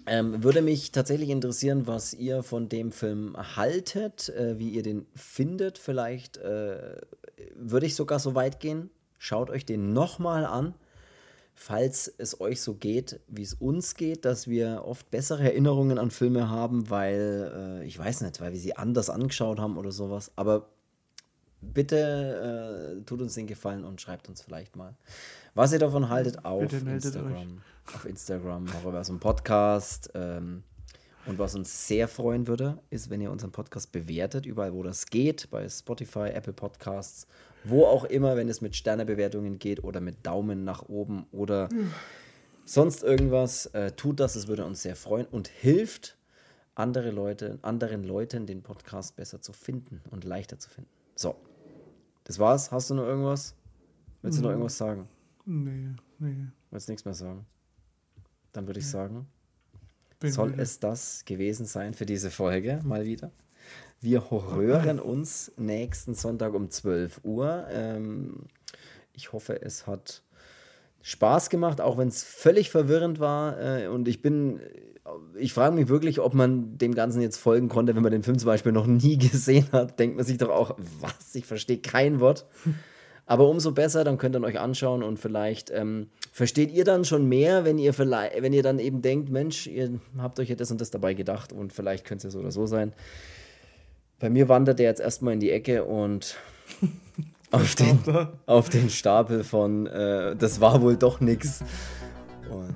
[0.06, 5.06] Ähm, würde mich tatsächlich interessieren, was ihr von dem Film haltet, äh, wie ihr den
[5.14, 5.76] findet.
[5.78, 6.96] Vielleicht äh,
[7.54, 8.90] würde ich sogar so weit gehen.
[9.18, 10.74] Schaut euch den nochmal an,
[11.54, 16.10] falls es euch so geht, wie es uns geht, dass wir oft bessere Erinnerungen an
[16.10, 20.32] Filme haben, weil, äh, ich weiß nicht, weil wir sie anders angeschaut haben oder sowas.
[20.36, 20.68] Aber
[21.60, 24.94] bitte äh, tut uns den Gefallen und schreibt uns vielleicht mal,
[25.54, 27.62] was ihr davon haltet auf Instagram.
[27.94, 30.10] Auf Instagram, Horrorversum Podcast.
[30.14, 30.62] Ähm,
[31.26, 35.06] und was uns sehr freuen würde, ist, wenn ihr unseren Podcast bewertet, überall wo das
[35.06, 37.26] geht, bei Spotify, Apple Podcasts,
[37.64, 41.68] wo auch immer, wenn es mit Sternebewertungen geht oder mit Daumen nach oben oder
[42.64, 46.16] sonst irgendwas, äh, tut das, es würde uns sehr freuen und hilft
[46.74, 50.97] andere Leute, anderen Leuten den Podcast besser zu finden und leichter zu finden.
[51.18, 51.34] So,
[52.22, 52.70] das war's.
[52.70, 53.56] Hast du noch irgendwas?
[54.22, 55.08] Willst du noch irgendwas sagen?
[55.44, 56.46] Nee, nee.
[56.70, 57.44] Willst du nichts mehr sagen?
[58.52, 59.26] Dann würde ich sagen,
[60.20, 60.62] Bin soll müde.
[60.62, 63.32] es das gewesen sein für diese Folge mal wieder.
[64.00, 67.66] Wir hören uns nächsten Sonntag um 12 Uhr.
[67.68, 68.44] Ähm,
[69.12, 70.22] ich hoffe, es hat
[71.02, 73.60] Spaß gemacht, auch wenn es völlig verwirrend war.
[73.60, 74.60] Äh, und ich bin,
[75.36, 78.38] ich frage mich wirklich, ob man dem Ganzen jetzt folgen konnte, wenn man den Film
[78.38, 79.98] zum Beispiel noch nie gesehen hat.
[79.98, 81.34] Denkt man sich doch auch, was?
[81.34, 82.46] Ich verstehe kein Wort.
[83.28, 87.28] Aber umso besser, dann könnt ihr euch anschauen und vielleicht ähm, versteht ihr dann schon
[87.28, 90.70] mehr, wenn ihr vielleicht, wenn ihr dann eben denkt, Mensch, ihr habt euch ja das
[90.70, 92.94] und das dabei gedacht und vielleicht könnte es ja so oder so sein.
[94.18, 96.36] Bei mir wandert er jetzt erstmal in die Ecke und
[97.50, 97.98] auf den,
[98.46, 101.60] auf den Stapel von äh, das war wohl doch nix.
[102.50, 102.74] Und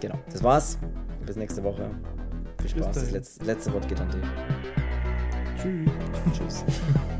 [0.00, 0.78] genau, das war's.
[1.26, 1.90] Bis nächste Woche.
[2.60, 2.94] Viel Spaß.
[2.94, 4.22] Das letzte, letzte Wort geht an dich.
[5.60, 5.90] Tschüss.
[6.36, 6.64] Tschüss.